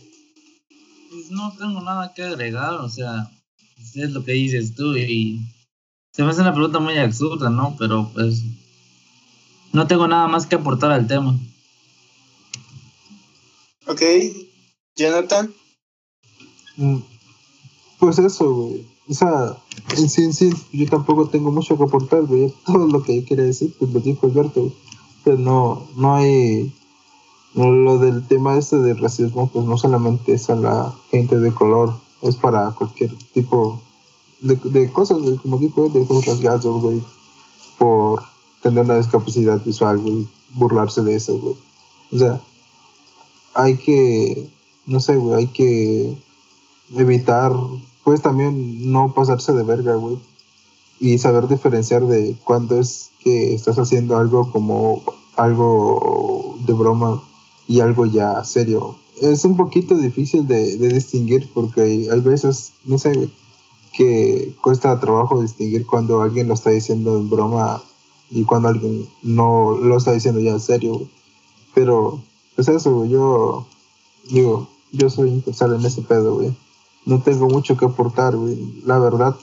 Pues 1.09 1.31
no 1.31 1.51
tengo 1.57 1.81
nada 1.81 2.13
que 2.13 2.21
agregar, 2.21 2.75
o 2.75 2.89
sea, 2.89 3.31
es 3.95 4.11
lo 4.11 4.23
que 4.23 4.33
dices 4.33 4.75
tú 4.75 4.95
y 4.95 5.41
se 6.13 6.21
me 6.21 6.29
hace 6.29 6.41
una 6.41 6.53
pregunta 6.53 6.77
muy 6.77 6.95
absurda, 6.99 7.49
¿no? 7.49 7.75
Pero 7.79 8.11
pues 8.13 8.43
no 9.73 9.87
tengo 9.87 10.07
nada 10.07 10.27
más 10.27 10.45
que 10.45 10.57
aportar 10.57 10.91
al 10.91 11.07
tema. 11.07 11.39
Ok. 13.87 14.03
Jonathan. 14.95 15.51
Mm, 16.75 16.99
pues 17.97 18.19
eso, 18.19 18.53
güey. 18.53 18.98
O 19.09 19.13
sea, 19.13 19.57
en 19.97 20.07
sí, 20.07 20.23
en 20.23 20.33
sí, 20.33 20.51
yo 20.71 20.87
tampoco 20.87 21.27
tengo 21.27 21.51
mucho 21.51 21.77
que 21.77 21.83
aportar, 21.83 22.23
güey. 22.25 22.53
Todo 22.65 22.85
lo 22.87 23.01
que 23.01 23.19
yo 23.19 23.27
quería 23.27 23.45
decir, 23.45 23.73
pues 23.79 23.91
lo 23.91 23.99
dijo 23.99 24.27
Alberto, 24.27 24.71
Pero 25.23 25.37
no, 25.37 25.87
no 25.95 26.15
hay. 26.15 26.71
lo 27.55 27.97
del 27.97 28.27
tema 28.27 28.57
este 28.57 28.77
de 28.77 28.93
racismo, 28.93 29.49
pues 29.51 29.65
no 29.65 29.77
solamente 29.77 30.33
es 30.33 30.49
a 30.49 30.55
la 30.55 30.93
gente 31.09 31.39
de 31.39 31.51
color, 31.51 31.95
es 32.21 32.35
para 32.35 32.71
cualquier 32.71 33.15
tipo 33.33 33.81
de, 34.41 34.55
de 34.55 34.91
cosas, 34.91 35.17
como 35.41 35.57
tipo 35.57 35.89
de 35.89 36.05
cosas 36.05 36.27
rasgados, 36.27 36.81
güey. 36.81 37.01
Por 37.79 38.21
tener 38.61 38.85
una 38.85 38.97
discapacidad 38.97 39.63
visual, 39.63 39.97
güey, 39.97 40.27
burlarse 40.53 41.01
de 41.01 41.15
eso, 41.15 41.37
güey. 41.39 41.55
O 42.11 42.17
sea, 42.17 42.41
hay 43.53 43.77
que, 43.77 44.49
no 44.85 44.99
sé, 44.99 45.15
güey, 45.17 45.39
hay 45.39 45.47
que 45.47 46.15
evitar, 46.95 47.51
pues 48.09 48.23
también 48.23 48.91
no 48.91 49.13
pasarse 49.13 49.53
de 49.53 49.61
verga, 49.61 49.93
güey. 49.93 50.17
Y 50.99 51.19
saber 51.19 51.47
diferenciar 51.47 52.07
de 52.07 52.35
cuándo 52.43 52.79
es 52.79 53.11
que 53.19 53.53
estás 53.53 53.77
haciendo 53.77 54.17
algo 54.17 54.51
como 54.51 55.03
algo 55.35 56.57
de 56.65 56.73
broma 56.73 57.21
y 57.67 57.81
algo 57.81 58.07
ya 58.07 58.43
serio. 58.43 58.95
Es 59.21 59.45
un 59.45 59.55
poquito 59.55 59.93
difícil 59.95 60.47
de, 60.47 60.75
distinguir 60.77 61.51
porque 61.53 62.09
hay 62.11 62.19
veces, 62.21 62.73
no 62.83 62.97
sé, 62.97 63.29
que 63.93 64.55
cuesta 64.63 64.99
trabajo 64.99 65.43
distinguir 65.43 65.85
cuando 65.85 66.23
alguien 66.23 66.47
lo 66.47 66.55
está 66.55 66.71
diciendo 66.71 67.15
en 67.15 67.29
broma 67.29 67.79
y 68.31 68.43
cuando 68.43 68.69
alguien 68.69 69.07
no 69.21 69.77
lo 69.77 69.97
está 69.97 70.13
diciendo 70.13 70.41
ya 70.41 70.53
en 70.53 70.59
serio, 70.59 71.07
Pero, 71.75 72.23
es 72.57 72.67
eso, 72.69 73.05
Yo, 73.05 73.67
digo, 74.31 74.67
yo 74.93 75.11
soy 75.11 75.29
impensable 75.29 75.75
en 75.75 75.85
ese 75.85 76.01
pedo, 76.01 76.33
güey. 76.33 76.55
No 77.09 77.23
tengo 77.23 77.47
mucho 77.47 77.75
que 77.75 77.85
aportar, 77.85 78.35
güey. 78.35 78.55
La 78.85 78.99
verdad, 78.99 79.35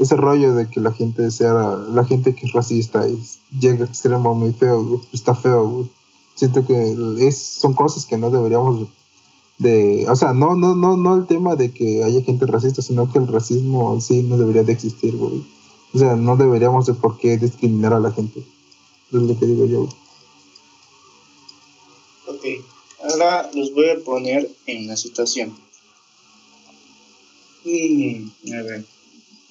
ese 0.00 0.16
rollo 0.16 0.52
de 0.56 0.68
que 0.68 0.80
la 0.80 0.92
gente 0.92 1.30
sea, 1.30 1.52
la 1.52 2.04
gente 2.04 2.34
que 2.34 2.46
es 2.46 2.52
racista 2.52 3.06
y 3.08 3.22
llega 3.56 3.84
a 3.84 3.88
extremo 3.88 4.34
muy 4.34 4.52
feo, 4.52 5.00
está 5.12 5.32
feo, 5.36 5.68
güey. 5.68 5.90
siento 6.34 6.66
que 6.66 6.96
es, 7.20 7.38
son 7.38 7.74
cosas 7.74 8.04
que 8.04 8.18
no 8.18 8.30
deberíamos 8.30 8.88
de, 9.58 10.06
o 10.08 10.16
sea, 10.16 10.32
no, 10.32 10.56
no, 10.56 10.74
no, 10.74 10.96
no 10.96 11.14
el 11.14 11.26
tema 11.26 11.54
de 11.54 11.70
que 11.72 12.02
haya 12.02 12.20
gente 12.22 12.46
racista, 12.46 12.82
sino 12.82 13.12
que 13.12 13.20
el 13.20 13.28
racismo 13.28 14.00
sí 14.00 14.24
no 14.24 14.36
debería 14.36 14.64
de 14.64 14.72
existir, 14.72 15.16
güey. 15.16 15.44
O 15.94 15.98
sea, 15.98 16.16
no 16.16 16.36
deberíamos 16.36 16.86
de 16.86 16.94
por 16.94 17.16
qué 17.16 17.38
discriminar 17.38 17.92
a 17.92 18.00
la 18.00 18.10
gente. 18.10 18.40
Es 18.40 19.22
lo 19.22 19.38
que 19.38 19.46
digo 19.46 19.66
yo. 19.66 19.82
Ok, 22.26 22.44
ahora 23.08 23.48
los 23.54 23.72
voy 23.72 23.88
a 23.90 24.02
poner 24.02 24.50
en 24.66 24.88
la 24.88 24.96
situación. 24.96 25.54
A 27.64 28.62
ver, 28.62 28.84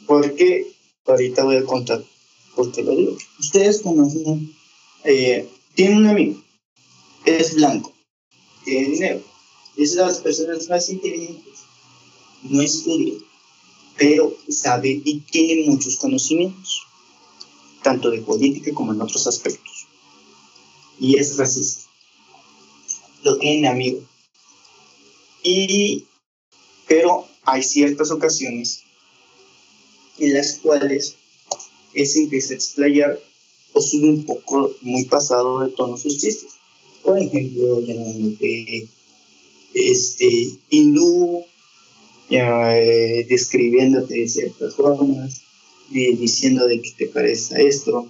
¿por 0.06 0.36
qué? 0.36 0.67
Ahorita 1.06 1.45
voy 1.45 1.56
a 1.56 1.65
contar 1.65 2.04
por 2.56 2.71
qué 2.71 2.84
lo 2.84 2.95
digo. 2.95 3.17
Ustedes 3.39 3.82
conocen, 3.82 4.54
eh, 5.06 5.47
tiene 5.76 5.97
un 5.97 6.08
amigo, 6.08 6.41
es 7.26 7.56
blanco, 7.56 7.93
tiene 8.65 8.89
dinero, 8.89 9.21
es 9.78 9.95
de 9.95 10.02
las 10.02 10.19
personas 10.19 10.67
más 10.69 10.89
inteligentes, 10.89 11.60
no 12.43 12.62
estudia, 12.62 13.13
pero 13.97 14.36
sabe 14.50 15.02
y 15.04 15.19
tiene 15.21 15.69
muchos 15.69 15.95
conocimientos, 15.95 16.84
tanto 17.84 18.12
de 18.12 18.21
política 18.21 18.74
como 18.74 18.93
en 18.93 19.02
otros 19.02 19.26
aspectos. 19.26 19.88
Y 21.00 21.17
es 21.17 21.38
racista. 21.38 21.89
Lo 23.24 23.38
tiene 23.38 23.67
amigo. 23.67 24.02
Y, 25.41 26.06
pero 26.88 27.31
hay 27.43 27.63
ciertas 27.63 28.12
ocasiones 28.12 28.84
en 30.19 30.34
las 30.34 30.60
cuales 30.60 31.15
es 31.93 32.15
empieza 32.15 32.54
a 32.54 32.58
explayar 32.58 33.19
o 33.73 33.82
sube 33.82 34.10
un 34.10 34.25
poco 34.25 34.71
muy 34.82 35.06
pasado 35.06 35.62
de 35.62 35.69
tono 35.69 35.97
sus 35.97 36.17
chistes. 36.17 36.51
Por 37.04 37.17
ejemplo, 37.17 37.82
llamándote 37.82 38.88
este, 39.73 40.51
hindú, 40.69 41.43
ya, 42.30 42.77
eh, 42.77 43.25
describiéndote 43.27 44.13
de 44.13 44.27
ciertas 44.27 44.75
formas, 44.75 45.41
y 45.89 46.15
diciendo 46.15 46.67
de 46.67 46.82
que 46.82 46.91
te 46.91 47.08
parece 47.08 47.67
esto, 47.67 48.08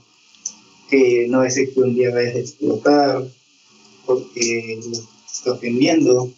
que 0.89 1.27
no 1.29 1.43
es 1.43 1.55
que 1.55 1.71
un 1.77 1.95
día 1.95 2.11
vayas 2.11 2.35
a 2.35 2.39
explotar, 2.39 3.27
porque 4.05 4.79
lo 4.85 4.97
está 5.25 5.53
ofendiendo, 5.53 6.31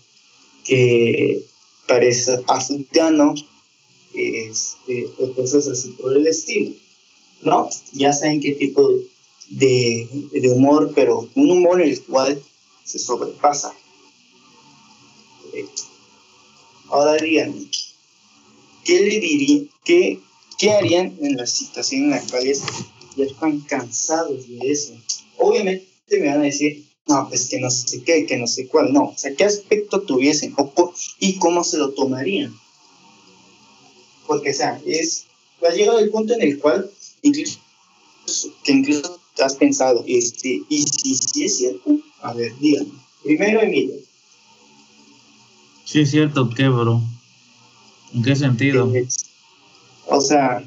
que 0.63 1.43
parece 1.87 2.39
africano, 2.47 3.33
este, 4.13 5.09
cosas 5.35 5.67
así 5.67 5.89
por 5.91 6.15
el 6.15 6.27
estilo. 6.27 6.71
¿No? 7.41 7.69
Ya 7.93 8.13
saben 8.13 8.39
qué 8.39 8.53
tipo 8.53 8.89
de, 9.49 10.07
humor, 10.55 10.91
pero 10.95 11.27
un 11.35 11.51
humor 11.51 11.81
en 11.81 11.89
el 11.89 12.01
cual 12.03 12.41
se 12.83 12.99
sobrepasa. 12.99 13.73
Ahora 16.89 17.21
díganme, 17.21 17.67
¿qué 18.85 18.99
le 19.01 19.19
dirían, 19.19 19.69
qué, 19.83 20.19
qué 20.57 20.71
harían 20.71 21.17
en 21.21 21.35
la 21.35 21.47
situación 21.47 22.03
en 22.03 22.09
la 22.11 22.21
cual 22.21 22.43
ya 23.15 23.25
están 23.25 23.59
cansados 23.61 24.47
de 24.47 24.71
eso? 24.71 24.93
Obviamente 25.37 25.87
me 26.11 26.27
van 26.27 26.41
a 26.41 26.43
decir, 26.43 26.85
no, 27.07 27.27
pues 27.27 27.47
que 27.49 27.59
no 27.59 27.69
sé 27.69 28.03
qué, 28.03 28.25
que 28.25 28.37
no 28.37 28.47
sé 28.47 28.67
cuál, 28.67 28.93
no. 28.93 29.05
O 29.05 29.17
sea, 29.17 29.35
¿qué 29.35 29.43
aspecto 29.43 30.01
tuviesen 30.01 30.53
o, 30.57 30.93
y 31.19 31.37
cómo 31.37 31.63
se 31.63 31.77
lo 31.77 31.91
tomarían? 31.91 32.53
Porque, 34.25 34.51
o 34.51 34.53
sea, 34.53 34.81
es, 34.85 35.25
ha 35.61 35.73
llegado 35.73 35.99
el 35.99 36.09
punto 36.09 36.33
en 36.33 36.41
el 36.41 36.59
cual 36.59 36.89
incluso, 37.21 37.59
que 38.63 38.71
incluso 38.71 39.19
has 39.39 39.55
pensado, 39.55 40.03
este, 40.07 40.61
y 40.69 40.83
si 40.85 41.45
es 41.45 41.57
cierto, 41.57 41.97
a 42.21 42.33
ver, 42.33 42.57
díganme. 42.59 42.91
Primero, 43.23 43.61
Emilio. 43.61 43.95
Sí, 45.85 46.01
es 46.01 46.11
cierto, 46.11 46.49
¿qué, 46.49 46.67
bro? 46.67 47.01
¿En 48.13 48.23
qué 48.23 48.35
sentido? 48.35 48.91
O 50.07 50.21
sea, 50.21 50.63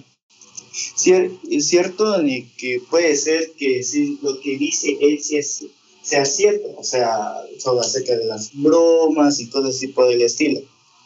es 1.51 1.68
cierto 1.68 2.16
que 2.57 2.81
puede 2.90 3.16
ser 3.16 3.53
que 3.59 3.83
sí, 3.83 4.18
lo 4.22 4.40
que 4.40 4.59
dice 4.59 4.96
él 5.01 5.22
sí 5.22 5.37
es- 5.37 5.64
sea 6.06 6.24
cierto, 6.24 6.68
o 6.78 6.84
sea, 6.84 7.34
todo 7.62 7.80
acerca 7.80 8.16
de 8.16 8.26
las 8.26 8.50
bromas 8.54 9.40
y 9.40 9.50
todo 9.50 9.68
ese 9.68 9.88
tipo 9.88 10.06
del 10.06 10.22
estilo, 10.22 10.60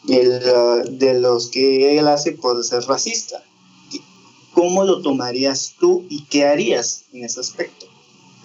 y 0.05 0.13
el, 0.13 0.39
ah, 0.45 0.83
de 0.89 1.19
los 1.19 1.49
que 1.49 1.97
él 1.97 2.07
hace 2.07 2.33
por 2.33 2.63
ser 2.63 2.83
racista. 2.83 3.43
¿Cómo 4.53 4.83
lo 4.83 5.01
tomarías 5.01 5.73
tú 5.79 6.05
y 6.09 6.25
qué 6.25 6.45
harías 6.45 7.05
en 7.13 7.25
ese 7.25 7.39
aspecto? 7.39 7.87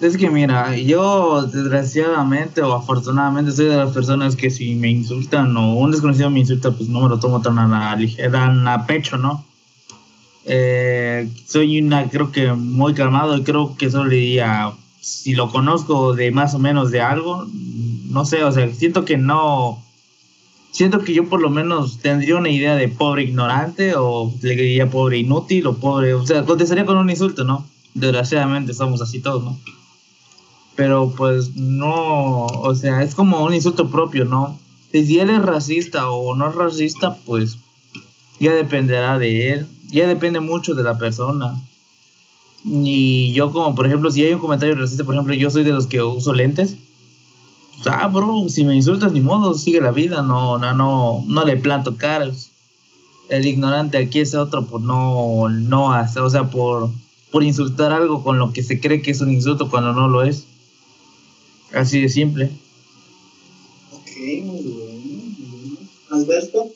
Es 0.01 0.17
que 0.17 0.31
mira, 0.31 0.75
yo 0.77 1.43
desgraciadamente 1.43 2.63
o 2.63 2.73
afortunadamente 2.73 3.53
soy 3.53 3.67
de 3.67 3.77
las 3.77 3.93
personas 3.93 4.35
que 4.35 4.51
si 4.51 4.77
me 4.77 4.91
insultan 4.91 5.55
o 5.57 5.77
un 5.77 5.91
desconocido 5.91 6.31
me 6.31 6.41
insulta, 6.41 6.71
pues 6.71 6.89
no 6.89 7.03
me 7.03 7.09
lo 7.09 7.19
tomo 7.19 7.43
tan 7.43 7.59
a 7.59 7.67
la 7.67 7.97
ligera, 7.97 8.47
a 8.47 8.87
pecho, 8.87 9.19
¿no? 9.19 9.45
Eh, 10.45 11.29
soy 11.47 11.81
una, 11.81 12.09
creo 12.09 12.33
que 12.33 12.53
muy 12.53 12.95
calmado 12.95 13.37
y 13.37 13.43
creo 13.43 13.77
que 13.77 13.91
solo 13.91 14.05
le 14.05 14.17
diría, 14.17 14.73
si 15.07 15.37
lo 15.37 15.53
conozco 15.53 16.15
de 16.15 16.33
más 16.33 16.55
o 16.55 16.59
menos 16.59 16.91
de 16.91 17.01
algo, 17.01 17.47
no 18.09 18.25
sé, 18.25 18.43
o 18.43 18.51
sea, 18.51 18.69
siento 18.75 19.05
que 19.05 19.17
no, 19.17 19.81
siento 20.73 20.99
que 20.99 21.15
yo 21.15 21.29
por 21.29 21.41
lo 21.41 21.49
menos 21.49 21.99
tendría 21.99 22.35
una 22.35 22.49
idea 22.49 22.75
de 22.75 22.89
pobre 22.89 23.23
ignorante 23.23 23.95
o 23.95 24.35
le 24.43 24.57
diría 24.57 24.91
pobre 24.91 25.19
inútil 25.19 25.69
o 25.69 25.77
pobre, 25.77 26.13
o 26.15 26.27
sea, 26.27 26.45
contestaría 26.45 26.85
con 26.85 26.97
un 26.97 27.09
insulto, 27.09 27.45
¿no? 27.45 27.65
Desgraciadamente 27.95 28.75
somos 28.75 29.01
así 29.01 29.21
todos, 29.21 29.45
¿no? 29.45 29.57
Pero 30.75 31.15
pues 31.17 31.55
no, 31.55 32.47
o 32.47 32.75
sea, 32.75 33.05
es 33.05 33.15
como 33.15 33.45
un 33.45 33.55
insulto 33.55 33.89
propio, 33.89 34.25
¿no? 34.25 34.59
Si 34.91 35.21
él 35.21 35.31
es 35.31 35.41
racista 35.41 36.11
o 36.11 36.35
no 36.35 36.49
es 36.49 36.57
racista, 36.57 37.17
pues 37.25 37.59
ya 38.41 38.53
dependerá 38.53 39.21
de 39.21 39.53
él, 39.53 39.69
ya 39.87 40.09
depende 40.09 40.41
mucho 40.41 40.75
de 40.75 40.83
la 40.83 40.99
persona. 40.99 41.55
Y 42.69 43.33
yo 43.33 43.53
como, 43.53 43.77
por 43.77 43.87
ejemplo, 43.87 44.11
si 44.11 44.25
hay 44.25 44.33
un 44.33 44.41
comentario 44.41 44.75
racista, 44.75 45.05
por 45.05 45.15
ejemplo, 45.15 45.35
yo 45.35 45.51
soy 45.51 45.63
de 45.63 45.71
los 45.71 45.87
que 45.87 46.03
uso 46.03 46.33
lentes. 46.33 46.77
Pues, 47.75 47.87
ah, 47.87 48.09
bro, 48.09 48.49
si 48.49 48.65
me 48.65 48.75
insultas 48.75 49.13
ni 49.13 49.21
modo, 49.21 49.55
sigue 49.55 49.81
la 49.81 49.93
vida, 49.93 50.23
no, 50.23 50.59
no, 50.59 50.75
no, 50.75 51.25
no 51.29 51.45
le 51.45 51.57
planto 51.57 51.97
caras. 51.97 52.51
El 53.29 53.47
ignorante 53.47 53.99
aquí 53.99 54.19
es 54.19 54.35
otro 54.35 54.67
por 54.67 54.81
no, 54.81 55.49
no 55.49 55.93
hacer, 55.93 56.23
o 56.23 56.31
sea, 56.31 56.51
por, 56.51 56.91
por 57.31 57.45
insultar 57.45 57.93
algo 57.93 58.25
con 58.25 58.39
lo 58.39 58.53
que 58.53 58.65
se 58.65 58.81
cree 58.81 59.01
que 59.01 59.13
es 59.13 59.21
un 59.21 59.31
insulto 59.33 59.71
cuando 59.71 59.93
no 59.93 60.09
lo 60.09 60.23
es. 60.25 60.47
Así 61.73 62.01
de 62.01 62.09
simple. 62.09 62.51
Ok, 63.93 64.11
muy 64.45 64.63
bien. 64.63 65.03
muy 65.03 65.61
bien. 65.61 65.89
Alberto. 66.11 66.67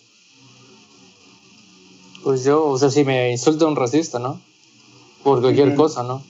Pues 2.23 2.45
yo, 2.45 2.67
o 2.67 2.79
sea, 2.79 2.91
si 2.91 3.03
me 3.03 3.33
insulta 3.33 3.67
un 3.67 3.77
racista, 3.77 4.21
¿no? 4.21 4.41
Por 5.23 5.41
cualquier 5.41 5.75
cosa, 5.75 6.03
¿no? 6.03 6.23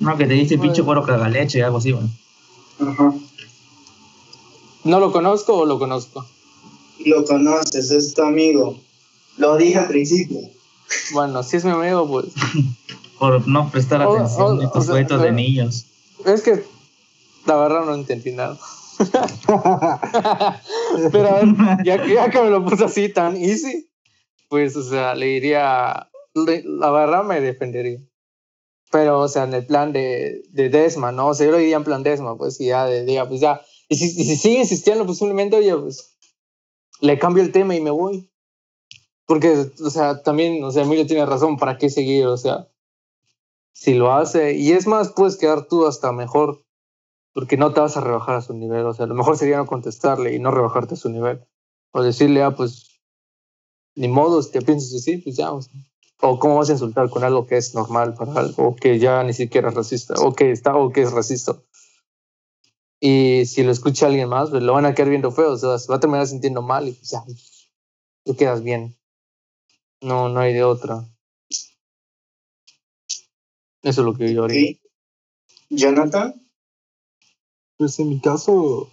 No, 0.00 0.16
que 0.16 0.26
te 0.26 0.34
dice 0.34 0.58
pinche 0.58 0.82
cuero 0.82 1.04
cagaleche, 1.04 1.62
algo 1.62 1.78
así, 1.78 1.92
bueno. 1.92 2.08
Ajá. 2.80 3.12
¿No 4.84 5.00
lo 5.00 5.12
conozco 5.12 5.54
o 5.58 5.64
lo 5.64 5.78
conozco? 5.78 6.26
Lo 7.06 7.24
conoces, 7.24 7.90
es 7.90 8.14
tu 8.14 8.22
amigo. 8.22 8.78
Lo 9.38 9.56
dije 9.56 9.78
al 9.78 9.86
principio. 9.88 10.38
Bueno, 11.12 11.42
si 11.42 11.56
es 11.56 11.64
mi 11.64 11.70
amigo, 11.70 12.06
pues. 12.08 12.26
Por 13.18 13.46
no 13.48 13.70
prestar 13.70 14.02
O- 14.06 14.12
atención 14.16 14.60
a 14.60 14.64
estos 14.64 14.86
jueguitos 14.88 15.22
de 15.22 15.32
niños. 15.32 15.86
Es 16.26 16.42
que 16.42 16.64
la 17.46 17.56
verdad 17.56 17.84
no 17.84 17.94
entendí 17.94 18.32
nada. 18.32 18.58
Pero 21.12 21.28
a 21.28 21.34
ver, 21.40 21.46
ya, 21.84 22.02
que- 22.02 22.14
ya 22.14 22.30
que 22.30 22.40
me 22.42 22.50
lo 22.50 22.64
puso 22.64 22.84
así 22.86 23.08
tan 23.08 23.36
easy, 23.36 23.86
pues, 24.54 24.76
o 24.76 24.84
sea, 24.84 25.16
le 25.16 25.26
diría, 25.26 26.08
le- 26.32 26.62
la 26.64 26.92
verdad 26.92 27.24
me 27.24 27.40
defendería. 27.40 27.98
Pero, 28.92 29.18
o 29.18 29.26
sea, 29.26 29.42
en 29.42 29.54
el 29.54 29.66
plan 29.66 29.92
de, 29.92 30.44
de 30.50 30.68
Desma, 30.68 31.10
¿no? 31.10 31.26
O 31.30 31.34
sea, 31.34 31.46
yo 31.46 31.50
lo 31.50 31.58
diría 31.58 31.74
en 31.78 31.82
plan 31.82 32.04
Desma, 32.04 32.38
pues, 32.38 32.60
y 32.60 32.66
ya, 32.66 32.86
de, 32.86 33.04
diga, 33.04 33.26
pues 33.28 33.40
ya. 33.40 33.60
Y 33.88 33.96
si, 33.96 34.10
si 34.10 34.36
sigue 34.36 34.60
insistiendo, 34.60 35.04
pues 35.06 35.18
simplemente, 35.18 35.56
oye, 35.56 35.76
pues, 35.76 36.16
le 37.00 37.18
cambio 37.18 37.42
el 37.42 37.50
tema 37.50 37.74
y 37.74 37.80
me 37.80 37.90
voy. 37.90 38.30
Porque, 39.26 39.66
o 39.84 39.90
sea, 39.90 40.22
también, 40.22 40.62
o 40.62 40.70
sea, 40.70 40.84
Emilio 40.84 41.04
tiene 41.04 41.26
razón, 41.26 41.56
¿para 41.56 41.76
qué 41.76 41.90
seguir? 41.90 42.26
O 42.26 42.36
sea, 42.36 42.68
si 43.72 43.94
lo 43.94 44.12
hace, 44.12 44.52
y 44.54 44.70
es 44.70 44.86
más, 44.86 45.08
puedes 45.14 45.36
quedar 45.36 45.66
tú 45.66 45.84
hasta 45.84 46.12
mejor 46.12 46.64
porque 47.32 47.56
no 47.56 47.72
te 47.74 47.80
vas 47.80 47.96
a 47.96 48.02
rebajar 48.02 48.36
a 48.36 48.40
su 48.42 48.54
nivel. 48.54 48.86
O 48.86 48.94
sea, 48.94 49.06
lo 49.06 49.16
mejor 49.16 49.36
sería 49.36 49.56
no 49.56 49.66
contestarle 49.66 50.32
y 50.32 50.38
no 50.38 50.52
rebajarte 50.52 50.94
a 50.94 50.96
su 50.96 51.08
nivel. 51.10 51.44
O 51.92 52.04
decirle, 52.04 52.44
ah, 52.44 52.52
pues, 52.54 52.93
ni 53.96 54.08
modo, 54.08 54.42
si 54.42 54.50
te 54.50 54.62
piensas 54.62 54.94
así, 54.94 55.18
pues 55.18 55.36
ya. 55.36 55.52
O, 55.52 55.62
sea. 55.62 55.72
O 56.20 56.38
cómo 56.38 56.56
vas 56.56 56.70
a 56.70 56.72
insultar 56.72 57.10
con 57.10 57.22
algo 57.22 57.46
que 57.46 57.56
es 57.56 57.74
normal 57.74 58.14
para 58.14 58.32
algo, 58.34 58.68
o 58.68 58.76
que 58.76 58.98
ya 58.98 59.22
ni 59.24 59.34
siquiera 59.34 59.68
es 59.68 59.74
racista, 59.74 60.14
o 60.20 60.32
que 60.32 60.50
está, 60.50 60.74
o 60.76 60.90
que 60.90 61.02
es 61.02 61.12
racista. 61.12 61.56
Y 63.00 63.44
si 63.46 63.62
lo 63.62 63.70
escucha 63.70 64.06
alguien 64.06 64.30
más, 64.30 64.48
pues 64.48 64.62
lo 64.62 64.72
van 64.72 64.86
a 64.86 64.94
quedar 64.94 65.10
viendo 65.10 65.30
feo, 65.30 65.52
o 65.52 65.58
sea, 65.58 65.78
se 65.78 65.88
va 65.88 65.96
a 65.96 66.00
terminar 66.00 66.26
sintiendo 66.26 66.62
mal 66.62 66.88
y 66.88 66.92
pues 66.92 67.10
ya, 67.10 67.22
tú 68.24 68.34
quedas 68.36 68.62
bien. 68.62 68.96
No, 70.00 70.28
no 70.28 70.40
hay 70.40 70.54
de 70.54 70.64
otra. 70.64 71.04
Eso 73.82 74.00
es 74.00 74.04
lo 74.06 74.14
que 74.14 74.32
yo 74.32 74.44
haría. 74.44 74.70
Ok. 74.72 74.78
Jonathan. 75.68 76.48
Pues 77.76 77.98
en 77.98 78.08
mi 78.08 78.20
caso, 78.20 78.90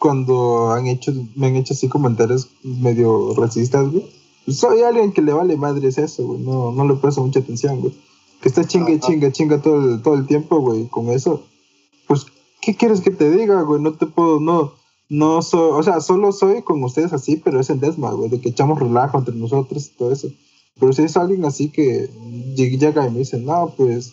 cuando 0.00 0.72
han 0.72 0.86
hecho, 0.86 1.12
me 1.36 1.46
han 1.46 1.56
hecho 1.56 1.74
así 1.74 1.88
comentarios 1.88 2.48
medio 2.62 3.34
racistas, 3.34 3.88
güey. 3.90 4.10
Soy 4.52 4.82
alguien 4.82 5.12
que 5.12 5.22
le 5.22 5.32
vale 5.32 5.56
madres 5.56 5.98
eso, 5.98 6.26
güey. 6.26 6.40
No, 6.40 6.72
no 6.72 6.86
le 6.86 6.94
presto 6.94 7.22
mucha 7.24 7.40
atención, 7.40 7.80
güey. 7.80 7.92
Que 8.40 8.48
está 8.48 8.64
chinga, 8.64 8.88
Ajá. 8.92 9.00
chinga, 9.00 9.32
chinga 9.32 9.62
todo 9.62 9.94
el, 9.94 10.02
todo 10.02 10.14
el 10.14 10.26
tiempo, 10.26 10.60
güey, 10.60 10.86
con 10.88 11.08
eso. 11.10 11.42
Pues, 12.06 12.26
¿qué 12.60 12.74
quieres 12.76 13.00
que 13.00 13.10
te 13.10 13.30
diga, 13.30 13.62
güey? 13.62 13.80
No 13.80 13.94
te 13.94 14.06
puedo, 14.06 14.38
no, 14.40 14.72
no 15.08 15.42
soy, 15.42 15.70
o 15.72 15.82
sea, 15.82 16.00
solo 16.00 16.32
soy 16.32 16.62
con 16.62 16.82
ustedes 16.84 17.12
así, 17.12 17.36
pero 17.36 17.60
es 17.60 17.70
el 17.70 17.80
desma, 17.80 18.12
güey, 18.12 18.28
de 18.28 18.40
que 18.40 18.50
echamos 18.50 18.78
relajo 18.78 19.18
entre 19.18 19.34
nosotros 19.34 19.86
y 19.86 19.96
todo 19.96 20.12
eso. 20.12 20.28
Pero 20.78 20.92
si 20.92 21.02
es 21.02 21.16
alguien 21.16 21.44
así 21.44 21.70
que 21.70 22.10
lleg- 22.54 22.78
llega 22.78 23.06
y 23.08 23.10
me 23.10 23.20
dice, 23.20 23.38
no, 23.38 23.72
pues, 23.76 24.12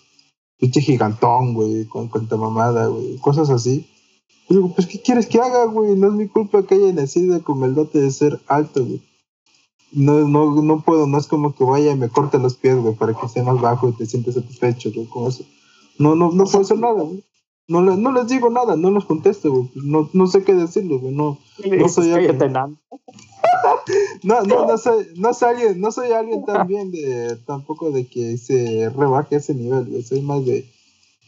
pinche 0.57 0.81
gigantón, 0.81 1.53
güey, 1.53 1.85
con 1.85 2.07
cuanta 2.07 2.37
mamada, 2.37 2.87
güey, 2.87 3.17
cosas 3.17 3.49
así. 3.49 3.85
Digo, 4.49 4.73
pues, 4.73 4.87
¿qué 4.87 5.01
quieres 5.01 5.27
que 5.27 5.39
haga, 5.39 5.65
güey? 5.65 5.95
No 5.95 6.07
es 6.07 6.13
mi 6.13 6.27
culpa 6.27 6.63
que 6.65 6.75
haya 6.75 6.93
nacido 6.93 7.41
con 7.43 7.61
el 7.63 7.75
dote 7.75 7.99
de 7.99 8.11
ser 8.11 8.39
alto, 8.47 8.85
güey. 8.85 9.01
No, 9.93 10.27
no, 10.27 10.61
no 10.61 10.81
puedo, 10.81 11.05
no 11.07 11.17
es 11.17 11.27
como 11.27 11.53
que 11.55 11.63
vaya 11.63 11.91
y 11.91 11.97
me 11.97 12.09
corte 12.09 12.39
los 12.39 12.55
pies, 12.55 12.77
güey, 12.77 12.95
para 12.95 13.13
que 13.13 13.27
sea 13.27 13.43
más 13.43 13.61
bajo 13.61 13.89
y 13.89 13.93
te 13.93 14.05
sientes 14.05 14.35
satisfecho, 14.35 14.91
güey, 14.93 15.05
con 15.07 15.27
eso. 15.27 15.43
No, 15.99 16.15
no, 16.15 16.31
no 16.31 16.45
puedo 16.45 16.61
hacer 16.61 16.79
nada, 16.79 17.01
güey. 17.03 17.23
No, 17.67 17.81
le- 17.81 17.95
no 17.95 18.11
les 18.11 18.27
digo 18.27 18.49
nada, 18.49 18.75
no 18.75 18.91
les 18.91 19.05
contesto, 19.05 19.51
güey. 19.51 19.67
pues 19.73 19.85
No, 19.85 20.09
no 20.13 20.27
sé 20.27 20.43
qué 20.43 20.53
decirles, 20.53 20.99
güey. 20.99 21.13
No, 21.13 21.37
No 21.79 21.89
soy 21.89 22.05
alguien. 22.15 22.37
no, 24.23 24.41
no, 24.43 24.65
no 24.67 24.77
soy, 24.77 25.07
no 25.15 25.33
soy 25.33 25.49
alguien, 25.49 25.79
no 25.81 25.91
soy 25.91 26.11
alguien 26.11 26.43
también 26.45 26.91
de, 26.91 27.37
tampoco 27.45 27.91
de 27.91 28.07
que 28.07 28.37
se 28.37 28.89
rebaje 28.89 29.35
ese 29.37 29.53
nivel, 29.53 29.85
güey. 29.85 30.03
Soy 30.03 30.21
más 30.21 30.45
de, 30.45 30.65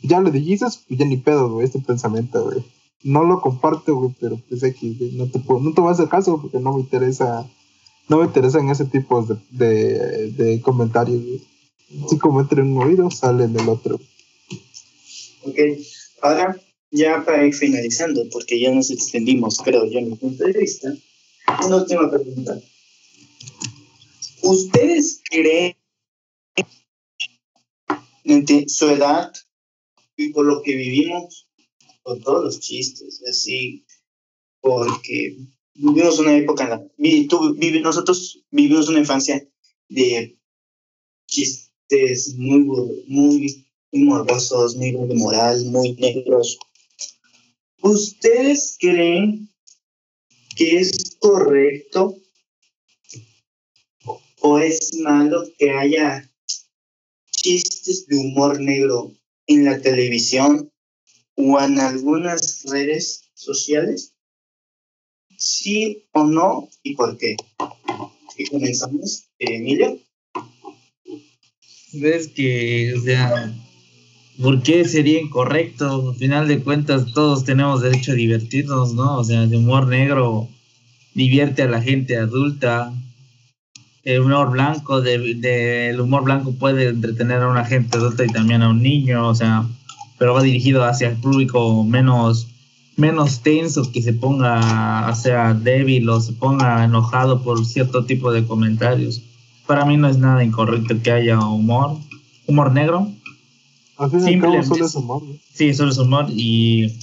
ya 0.02 0.20
lo 0.20 0.32
dijiste, 0.32 0.66
pues 0.88 1.00
ya 1.00 1.06
ni 1.06 1.18
pedo, 1.18 1.52
güey, 1.52 1.66
este 1.66 1.80
pensamiento, 1.80 2.44
güey. 2.46 2.64
No 3.04 3.24
lo 3.24 3.40
comparto, 3.42 3.96
güey, 3.96 4.16
pero 4.20 4.38
pues 4.50 4.64
X, 4.64 4.98
güey, 4.98 5.12
no 5.14 5.28
te 5.28 5.40
puedo, 5.40 5.60
no 5.62 5.74
te 5.74 5.82
voy 5.82 5.90
a 5.90 5.94
hacer 5.94 6.10
caso 6.10 6.42
porque 6.42 6.60
no 6.60 6.74
me 6.74 6.80
interesa, 6.82 7.48
no 8.08 8.18
me 8.18 8.26
interesan 8.26 8.70
ese 8.70 8.86
tipo 8.86 9.24
de, 9.50 10.32
de, 10.32 10.62
comentarios. 10.62 11.22
Si 12.10 12.18
como 12.18 12.42
entra 12.42 12.62
en 12.62 12.76
un 12.76 12.84
oído, 12.84 13.10
sale 13.12 13.46
en 13.46 13.60
el 13.60 13.70
otro. 13.70 14.00
Ok, 15.44 15.60
ahora 16.22 16.60
ya 16.92 17.24
para 17.26 17.46
ir 17.46 17.54
finalizando, 17.54 18.24
porque 18.32 18.60
ya 18.60 18.72
nos 18.72 18.90
extendimos, 18.90 19.60
creo 19.60 19.86
yo, 19.86 20.00
en 20.00 20.10
mi 20.10 20.16
punto 20.16 20.44
de 20.44 20.54
vista, 20.54 20.94
una 21.66 21.78
última 21.78 22.10
pregunta. 22.10 22.60
¿Ustedes 24.42 25.22
creen 25.30 25.76
entre 28.24 28.68
su 28.68 28.90
edad 28.90 29.32
y 30.18 30.30
por 30.30 30.46
lo 30.46 30.62
que 30.62 30.76
vivimos, 30.76 31.48
con 32.04 32.22
todos 32.22 32.44
los 32.44 32.60
chistes, 32.60 33.22
así, 33.28 33.86
porque 34.62 35.38
vivimos 35.76 36.20
una 36.20 36.36
época 36.36 36.64
en 36.64 36.70
la 36.72 37.28
tú, 37.28 37.56
vivi- 37.56 37.82
nosotros 37.82 38.42
vivimos 38.52 38.90
una 38.90 39.00
infancia 39.00 39.48
de 39.90 40.38
chistes 41.28 42.36
muy, 42.38 42.60
muy 43.08 43.66
muy 43.92 44.04
morbosos, 44.04 44.76
muy 44.76 44.92
doble 44.92 45.16
moral, 45.16 45.64
muy 45.66 45.94
negros. 45.94 46.58
¿Ustedes 47.82 48.78
creen 48.80 49.48
que 50.56 50.80
es 50.80 51.16
correcto 51.20 52.18
o 54.42 54.60
es 54.60 54.96
malo 54.96 55.44
que 55.58 55.72
haya 55.72 56.30
chistes 57.32 58.08
de 58.08 58.18
humor 58.18 58.60
negro 58.60 59.14
en 59.48 59.66
la 59.66 59.80
televisión 59.80 60.72
o 61.36 61.60
en 61.62 61.80
algunas 61.80 62.64
redes 62.64 63.30
sociales? 63.34 64.15
¿Sí 65.46 66.04
o 66.14 66.24
no? 66.24 66.70
¿Y 66.82 66.96
por 66.96 67.16
qué? 67.20 67.36
Y 68.36 68.46
comenzamos, 68.48 69.26
eh, 69.38 69.58
Emilio. 69.58 70.00
ves 71.94 72.30
que, 72.30 72.96
o 72.98 73.02
sea, 73.02 73.54
¿por 74.42 74.64
qué 74.64 74.86
sería 74.86 75.22
incorrecto? 75.22 76.10
Al 76.10 76.16
final 76.16 76.48
de 76.48 76.62
cuentas, 76.64 77.14
todos 77.14 77.44
tenemos 77.44 77.82
derecho 77.84 78.14
a 78.14 78.16
divertirnos, 78.16 78.96
¿no? 78.96 79.20
O 79.20 79.24
sea, 79.24 79.46
de 79.46 79.56
humor 79.56 79.86
negro 79.88 80.50
divierte 81.14 81.62
a 81.62 81.68
la 81.68 81.80
gente 81.82 82.18
adulta. 82.18 82.92
El 84.04 84.22
humor 84.22 84.50
blanco, 84.50 85.02
de, 85.02 85.36
de- 85.36 85.90
el 85.90 86.02
humor 86.02 86.24
blanco 86.24 86.54
puede 86.54 86.88
entretener 86.90 87.38
a 87.44 87.50
una 87.52 87.66
gente 87.66 87.98
adulta 87.98 88.26
y 88.26 88.30
también 88.30 88.64
a 88.64 88.70
un 88.70 88.82
niño, 88.82 89.28
o 89.30 89.36
sea, 89.36 89.68
pero 90.18 90.34
va 90.34 90.42
dirigido 90.42 90.84
hacia 90.84 91.10
el 91.10 91.18
público 91.18 91.84
menos 91.84 92.48
menos 92.98 93.42
tenso 93.42 93.92
que 93.92 94.02
se 94.02 94.14
ponga, 94.14 95.10
o 95.10 95.16
sea, 95.16 95.54
débil 95.54 96.10
o 96.10 96.20
se 96.22 96.34
ponga 96.34 96.84
enojado 96.84 97.42
por 97.44 97.66
cierto 97.66 98.06
tipo 98.06 98.32
de 98.32 98.46
comentarios. 98.46 99.22
Para 99.68 99.86
mí 99.86 99.98
no 99.98 100.08
es 100.08 100.18
nada 100.18 100.44
incorrecto 100.44 100.96
que 101.04 101.12
haya 101.12 101.40
humor, 101.40 101.98
humor 102.48 102.72
negro. 102.72 103.10
Simplemente- 104.24 104.68
solo 104.68 104.86
es 104.86 104.96
humor. 104.96 105.24
Sí, 105.54 105.74
solo 105.74 105.92
es 105.92 105.98
humor 105.98 106.28
y, 106.30 106.94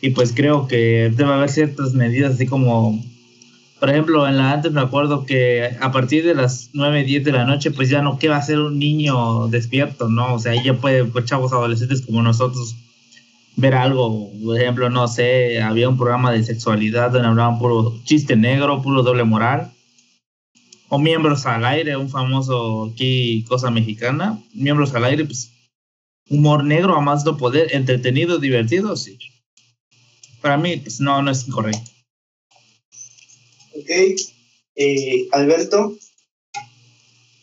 y 0.00 0.10
pues 0.10 0.32
creo 0.34 0.66
que 0.66 1.12
debe 1.16 1.32
haber 1.32 1.48
ciertas 1.48 1.94
medidas 1.94 2.34
así 2.34 2.46
como, 2.46 3.02
por 3.78 3.90
ejemplo, 3.90 4.26
en 4.28 4.36
la 4.36 4.52
antes 4.52 4.72
me 4.72 4.80
acuerdo 4.80 5.24
que 5.24 5.76
a 5.80 5.90
partir 5.92 6.24
de 6.24 6.34
las 6.34 6.70
9, 6.74 7.04
10 7.04 7.24
de 7.24 7.32
la 7.32 7.44
noche 7.44 7.70
pues 7.70 7.88
ya 7.88 8.02
no, 8.02 8.18
¿qué 8.18 8.28
va 8.28 8.36
a 8.36 8.42
ser 8.42 8.60
un 8.60 8.78
niño 8.78 9.48
despierto? 9.48 10.08
¿No? 10.08 10.34
O 10.34 10.38
sea, 10.38 10.52
ahí 10.52 10.62
ya 10.64 10.74
puede, 10.74 11.04
pues, 11.04 11.24
chavos 11.24 11.52
adolescentes 11.52 12.02
como 12.02 12.22
nosotros 12.22 12.76
ver 13.56 13.74
algo, 13.74 14.30
por 14.42 14.58
ejemplo, 14.58 14.90
no 14.90 15.08
sé, 15.08 15.60
había 15.60 15.88
un 15.88 15.98
programa 15.98 16.32
de 16.32 16.42
sexualidad 16.42 17.10
donde 17.10 17.28
hablaban 17.28 17.58
puro 17.58 18.00
chiste 18.04 18.36
negro, 18.36 18.82
puro 18.82 19.02
doble 19.02 19.24
moral. 19.24 19.72
O 20.88 20.98
miembros 20.98 21.46
al 21.46 21.64
aire, 21.64 21.96
un 21.96 22.08
famoso 22.08 22.90
aquí, 22.92 23.44
cosa 23.48 23.70
mexicana. 23.70 24.42
Miembros 24.52 24.92
al 24.94 25.04
aire, 25.04 25.24
pues 25.24 25.52
humor 26.28 26.64
negro 26.64 26.96
a 26.96 27.00
más 27.00 27.24
no 27.24 27.36
poder, 27.36 27.74
entretenido, 27.74 28.38
divertido, 28.38 28.96
sí. 28.96 29.18
Para 30.40 30.56
mí, 30.56 30.76
pues 30.78 31.00
no, 31.00 31.20
no 31.22 31.30
es 31.30 31.46
incorrecto. 31.46 31.90
Ok. 33.76 33.90
Eh, 34.76 35.28
Alberto. 35.32 35.96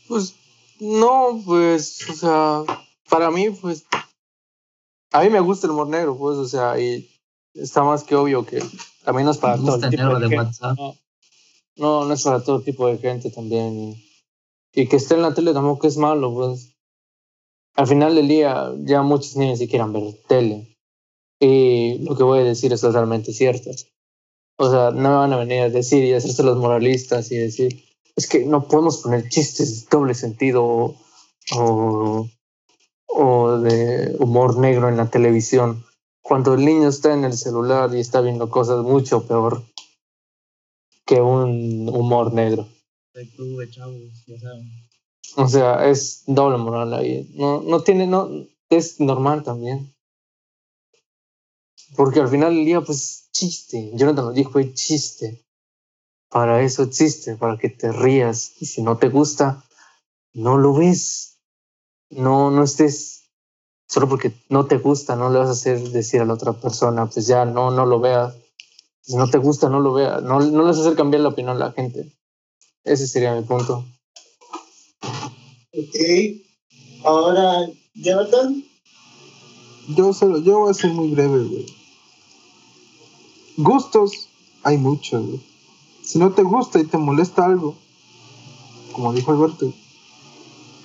Pues 0.08 0.34
no, 0.80 1.42
pues, 1.46 2.10
o 2.10 2.14
sea, 2.14 2.80
para 3.10 3.30
mí, 3.30 3.50
pues, 3.50 3.86
a 5.12 5.22
mí 5.22 5.30
me 5.30 5.40
gusta 5.40 5.68
el 5.68 5.72
humor 5.72 5.88
negro, 5.88 6.18
pues, 6.18 6.38
o 6.38 6.48
sea, 6.48 6.80
y 6.80 7.10
está 7.54 7.84
más 7.84 8.04
que 8.04 8.16
obvio 8.16 8.46
que 8.46 8.62
también 9.04 9.26
no 9.26 9.32
es 9.32 9.38
para 9.38 9.58
todo 9.58 9.76
el 9.76 9.90
tipo 9.90 10.20
de 10.20 10.28
de 10.28 10.38
gente. 10.38 10.58
No, 11.78 12.06
no 12.06 12.14
es 12.14 12.24
para 12.24 12.44
todo 12.44 12.62
tipo 12.62 12.88
de 12.88 12.98
gente 12.98 13.30
también. 13.30 13.74
Y, 13.74 14.04
y 14.74 14.88
que 14.88 14.98
esté 14.98 15.16
en 15.16 15.22
la 15.22 15.34
tele 15.34 15.54
tampoco 15.54 15.88
es 15.88 15.98
malo, 15.98 16.34
pues. 16.34 16.74
Al 17.76 17.88
final 17.88 18.16
del 18.16 18.28
día, 18.28 18.74
ya 18.80 19.04
muchos 19.04 19.36
niños 19.36 19.60
sí 19.60 19.68
quieran 19.68 19.94
ver 19.94 20.04
tele. 20.28 20.76
Y 21.40 22.00
lo 22.00 22.16
que 22.16 22.24
voy 22.24 22.40
a 22.40 22.44
decir 22.44 22.74
es 22.74 22.82
totalmente 22.82 23.32
cierto. 23.32 23.70
O 24.58 24.72
sea, 24.72 24.90
no 24.92 25.10
me 25.10 25.16
van 25.16 25.34
a 25.34 25.38
venir 25.38 25.62
a 25.62 25.70
decir 25.70 26.04
y 26.04 26.14
hacerse 26.14 26.42
los 26.42 26.58
moralistas 26.58 27.32
y 27.32 27.38
decir, 27.38 27.86
es 28.16 28.28
que 28.28 28.46
no 28.46 28.68
podemos 28.68 28.98
poner 28.98 29.30
chistes 29.30 29.86
de 29.86 29.88
doble 29.92 30.16
sentido 30.16 30.66
o, 30.66 30.96
o, 31.56 32.30
o 33.20 33.58
de 33.58 34.16
humor 34.20 34.58
negro 34.58 34.90
en 34.90 34.98
la 34.98 35.10
televisión. 35.10 35.84
Cuando 36.22 36.54
el 36.54 36.64
niño 36.64 36.90
está 36.90 37.14
en 37.14 37.26
el 37.26 37.34
celular 37.34 37.94
y 37.96 38.00
está 38.00 38.22
viendo 38.22 38.50
cosas 38.50 38.84
mucho 38.84 39.26
peor 39.26 39.64
que 41.06 41.20
un 41.20 41.90
humor 41.90 42.34
negro. 42.34 42.68
O 45.36 45.48
sea, 45.48 45.88
es 45.90 46.24
doble 46.28 46.58
moral 46.58 46.94
ahí. 46.94 47.28
No, 47.34 47.62
no 47.62 47.82
tiene, 47.82 48.06
no, 48.06 48.30
es 48.70 49.00
normal 49.00 49.44
también. 49.44 49.96
Porque 51.96 52.20
al 52.20 52.28
final 52.28 52.54
del 52.54 52.66
día, 52.66 52.82
pues, 52.82 53.30
chiste. 53.32 53.92
Jonathan 53.96 54.26
lo 54.26 54.32
dijo, 54.32 54.60
es 54.60 54.74
chiste. 54.74 55.44
Para 56.30 56.62
eso 56.62 56.84
existe, 56.84 57.36
para 57.36 57.58
que 57.58 57.70
te 57.70 57.92
rías. 57.92 58.54
Y 58.60 58.66
si 58.68 58.84
no 58.84 58.98
te 58.98 59.10
gusta, 59.10 59.64
no 60.34 60.58
lo 60.58 60.74
ves. 60.74 61.37
No, 62.10 62.52
no 62.52 62.64
estés. 62.64 63.24
Solo 63.88 64.10
porque 64.10 64.34
no 64.50 64.66
te 64.66 64.78
gusta, 64.78 65.16
no 65.16 65.30
le 65.30 65.40
vas 65.40 65.48
a 65.48 65.54
hacer 65.54 65.80
decir 65.92 66.20
a 66.22 66.26
la 66.26 66.34
otra 66.34 66.54
persona, 66.54 67.06
pues 67.06 67.26
ya 67.26 67.46
no, 67.46 67.72
no 67.72 67.86
lo 67.86 68.00
veas. 68.00 68.36
Si 69.02 69.16
no 69.16 69.30
te 69.30 69.38
gusta, 69.38 69.70
no 69.70 69.80
lo 69.80 69.94
veas. 69.94 70.22
No, 70.22 70.40
no 70.40 70.60
le 70.60 70.64
vas 70.66 70.78
a 70.78 70.82
hacer 70.82 70.96
cambiar 70.96 71.22
la 71.22 71.30
opinión 71.30 71.56
a 71.56 71.60
la 71.60 71.72
gente. 71.72 72.12
Ese 72.84 73.08
sería 73.08 73.34
mi 73.34 73.44
punto. 73.44 73.86
Ok. 75.02 75.96
Ahora, 77.06 77.68
Jonathan. 77.94 78.64
Yo 79.96 80.14
solo, 80.14 80.40
yo 80.40 80.60
voy 80.60 80.72
a 80.72 80.74
ser 80.74 80.92
muy 80.92 81.12
breve, 81.12 81.44
güey. 81.44 81.66
Gustos, 83.56 84.28
hay 84.64 84.78
muchos, 84.78 85.26
güey. 85.26 85.42
Si 86.04 86.20
no 86.20 86.34
te 86.34 86.44
gusta 86.44 86.80
y 86.80 86.86
te 86.86 86.98
molesta 86.98 87.46
algo, 87.46 87.76
como 88.94 89.14
dijo 89.14 89.32
Alberto, 89.32 89.74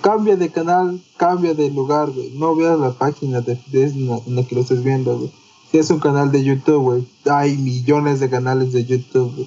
cambia 0.03 0.37
de 0.37 0.51
canal, 0.51 1.01
cambia 1.17 1.55
de 1.55 1.71
lugar, 1.71 2.11
güey. 2.11 2.31
No 2.33 2.55
veas 2.55 2.79
la 2.79 2.93
página 2.93 3.41
de, 3.41 3.59
en, 3.73 4.09
la, 4.09 4.43
que 4.43 4.55
lo 4.55 4.61
estés 4.61 4.85
viendo, 4.85 5.17
güey. 5.17 5.31
Si 5.71 5.79
es 5.79 5.89
un 5.89 6.01
canal 6.01 6.31
de 6.31 6.45
YouTube, 6.45 6.83
güey, 6.83 7.09
hay 7.25 7.57
millones 7.57 8.21
de 8.21 8.29
canales 8.29 8.73
de 8.73 8.85
YouTube, 8.85 9.35
güey. 9.35 9.47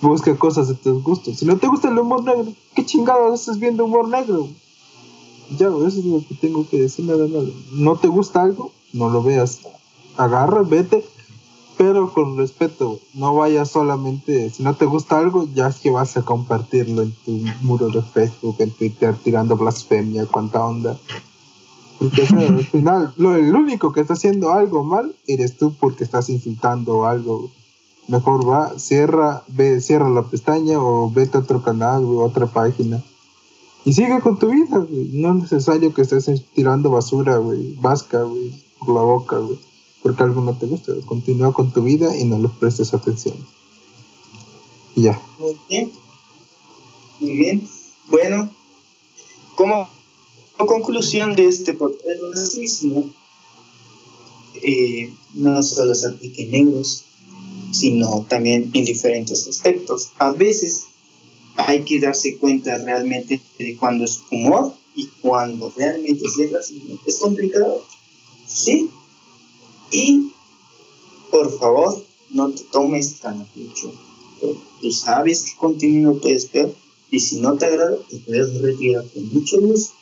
Busca 0.00 0.36
cosas 0.36 0.68
de 0.68 0.74
tus 0.74 1.02
gustos. 1.02 1.38
Si 1.38 1.44
no 1.44 1.56
te 1.56 1.66
gusta 1.66 1.88
el 1.88 1.98
humor 1.98 2.22
negro, 2.22 2.52
¿qué 2.74 2.86
chingados 2.86 3.40
estás 3.40 3.58
viendo 3.58 3.84
humor 3.84 4.06
negro? 4.08 4.46
Ya, 5.58 5.66
eso 5.66 5.86
es 5.86 6.04
lo 6.04 6.22
que 6.28 6.36
tengo 6.36 6.68
que 6.68 6.82
decir, 6.82 7.06
nada. 7.06 7.26
No 7.72 7.96
te 7.96 8.06
gusta 8.06 8.42
algo, 8.42 8.70
no 8.92 9.08
lo 9.08 9.24
veas. 9.24 9.60
Agarra, 10.16 10.62
vete, 10.62 11.04
pero 11.78 12.12
con 12.12 12.36
respeto, 12.36 12.98
no 13.14 13.36
vayas 13.36 13.70
solamente, 13.70 14.50
si 14.50 14.64
no 14.64 14.74
te 14.74 14.84
gusta 14.84 15.16
algo, 15.16 15.48
ya 15.54 15.68
es 15.68 15.76
que 15.76 15.92
vas 15.92 16.16
a 16.16 16.22
compartirlo 16.22 17.02
en 17.02 17.12
tu 17.24 17.40
muro 17.62 17.88
de 17.88 18.02
Facebook, 18.02 18.56
en 18.58 18.72
Twitter, 18.72 19.14
tirando 19.22 19.56
blasfemia, 19.56 20.26
cuánta 20.26 20.66
onda. 20.66 20.98
Porque 22.00 22.22
o 22.22 22.38
al 22.38 22.64
final, 22.64 23.14
lo, 23.16 23.36
el 23.36 23.54
único 23.54 23.92
que 23.92 24.00
está 24.00 24.14
haciendo 24.14 24.52
algo 24.52 24.82
mal 24.82 25.14
eres 25.28 25.56
tú 25.56 25.72
porque 25.78 26.02
estás 26.02 26.28
insultando 26.28 27.06
algo. 27.06 27.48
Mejor 28.08 28.48
va, 28.48 28.76
cierra, 28.78 29.44
ve, 29.46 29.80
cierra 29.80 30.08
la 30.08 30.24
pestaña 30.24 30.80
o 30.80 31.08
vete 31.10 31.36
a 31.36 31.40
otro 31.40 31.62
canal, 31.62 32.04
güey, 32.04 32.18
otra 32.18 32.46
página. 32.46 33.04
Y 33.84 33.92
sigue 33.92 34.18
con 34.20 34.36
tu 34.38 34.50
vida, 34.50 34.78
güey. 34.78 35.10
No 35.12 35.28
es 35.30 35.42
necesario 35.42 35.94
que 35.94 36.02
estés 36.02 36.44
tirando 36.54 36.90
basura, 36.90 37.36
güey, 37.36 37.76
vasca, 37.76 38.22
güey, 38.22 38.52
por 38.80 38.94
la 38.94 39.02
boca, 39.02 39.38
güey 39.38 39.67
porque 40.02 40.22
algo 40.22 40.40
no 40.40 40.56
te 40.56 40.66
gusta. 40.66 40.92
Continúa 41.04 41.52
con 41.52 41.72
tu 41.72 41.82
vida 41.82 42.16
y 42.16 42.24
no 42.24 42.38
le 42.38 42.48
prestes 42.48 42.94
atención. 42.94 43.36
Y 44.94 45.02
ya. 45.02 45.20
Muy 47.20 47.32
bien. 47.32 47.68
Bueno, 48.08 48.50
como, 49.54 49.88
conclusión 50.56 51.34
de 51.34 51.46
este 51.46 51.74
podcast, 51.74 52.06
el 52.06 52.32
racismo 52.32 53.10
eh, 54.62 55.12
no 55.34 55.62
solo 55.62 55.94
se 55.94 56.08
aplica 56.08 56.42
en 56.42 56.50
negros, 56.52 57.04
sino 57.72 58.24
también 58.28 58.70
en 58.72 58.84
diferentes 58.84 59.46
aspectos. 59.46 60.10
A 60.18 60.30
veces 60.30 60.84
hay 61.56 61.82
que 61.82 62.00
darse 62.00 62.38
cuenta 62.38 62.78
realmente 62.78 63.40
de 63.58 63.76
cuando 63.76 64.04
es 64.04 64.20
humor 64.30 64.72
y 64.94 65.06
cuando 65.20 65.72
realmente 65.76 66.24
es 66.24 66.52
racismo. 66.52 66.98
Es 67.04 67.18
complicado, 67.18 67.84
sí, 68.46 68.88
y 69.90 70.32
por 71.30 71.56
favor, 71.58 72.04
no 72.30 72.50
te 72.50 72.62
tomes 72.64 73.18
tan 73.20 73.40
a 73.40 73.44
pecho. 73.44 73.92
Tú 74.80 74.92
sabes 74.92 75.42
qué 75.42 75.56
contenido 75.58 76.18
puedes 76.18 76.50
ver 76.52 76.72
y 77.10 77.20
si 77.20 77.40
no 77.40 77.56
te 77.56 77.66
agrada, 77.66 77.96
te 78.08 78.16
puedes 78.18 78.60
retirar 78.60 79.04
con 79.12 79.32
mucho 79.32 79.60
gusto 79.60 79.94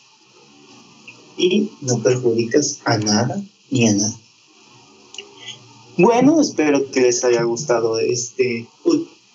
y 1.37 1.71
no 1.83 2.03
perjudicas 2.03 2.81
a 2.85 2.99
nada 2.99 3.43
ni 3.71 3.89
a 3.89 3.95
nada. 3.95 4.21
Bueno, 5.99 6.41
espero 6.41 6.91
que 6.91 7.01
les 7.01 7.25
haya 7.25 7.43
gustado 7.45 7.99
este, 7.99 8.67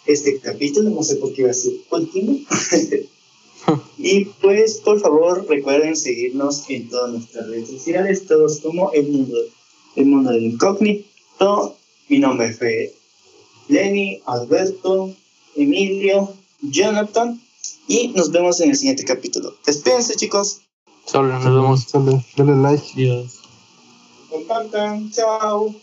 este 0.05 0.39
capítulo. 0.39 0.91
No 0.91 1.01
sé 1.01 1.15
por 1.15 1.33
qué 1.33 1.43
va 1.43 1.51
a 1.51 1.55
ser 1.55 1.73
último. 1.89 2.39
y 3.97 4.25
pues, 4.25 4.77
por 4.77 4.99
favor, 4.99 5.45
recuerden 5.47 5.95
seguirnos 5.95 6.69
en 6.69 6.87
todas 6.87 7.13
nuestras 7.13 7.47
redes 7.47 7.69
sociales, 7.69 8.27
todos 8.27 8.59
como 8.59 8.91
el 8.91 9.07
mundo 9.07 9.37
el 9.95 10.05
mundo 10.05 10.31
del 10.31 10.43
incógnito. 10.43 11.77
Mi 12.09 12.19
nombre 12.19 12.53
fue 12.53 12.93
Lenny, 13.67 14.21
Alberto, 14.25 15.13
Emilio, 15.55 16.33
Jonathan 16.61 17.41
y 17.87 18.09
nos 18.09 18.31
vemos 18.31 18.59
en 18.61 18.71
el 18.71 18.77
siguiente 18.77 19.03
capítulo. 19.03 19.55
Despídense 19.65 20.15
chicos. 20.15 20.61
Solo 21.05 21.39
nos 21.39 21.45
vemos. 21.45 21.83
Sale, 21.83 22.23
dale 22.35 22.55
like. 22.55 22.85
Dios. 22.95 23.39
Compartan. 24.29 25.11
Chao. 25.11 25.75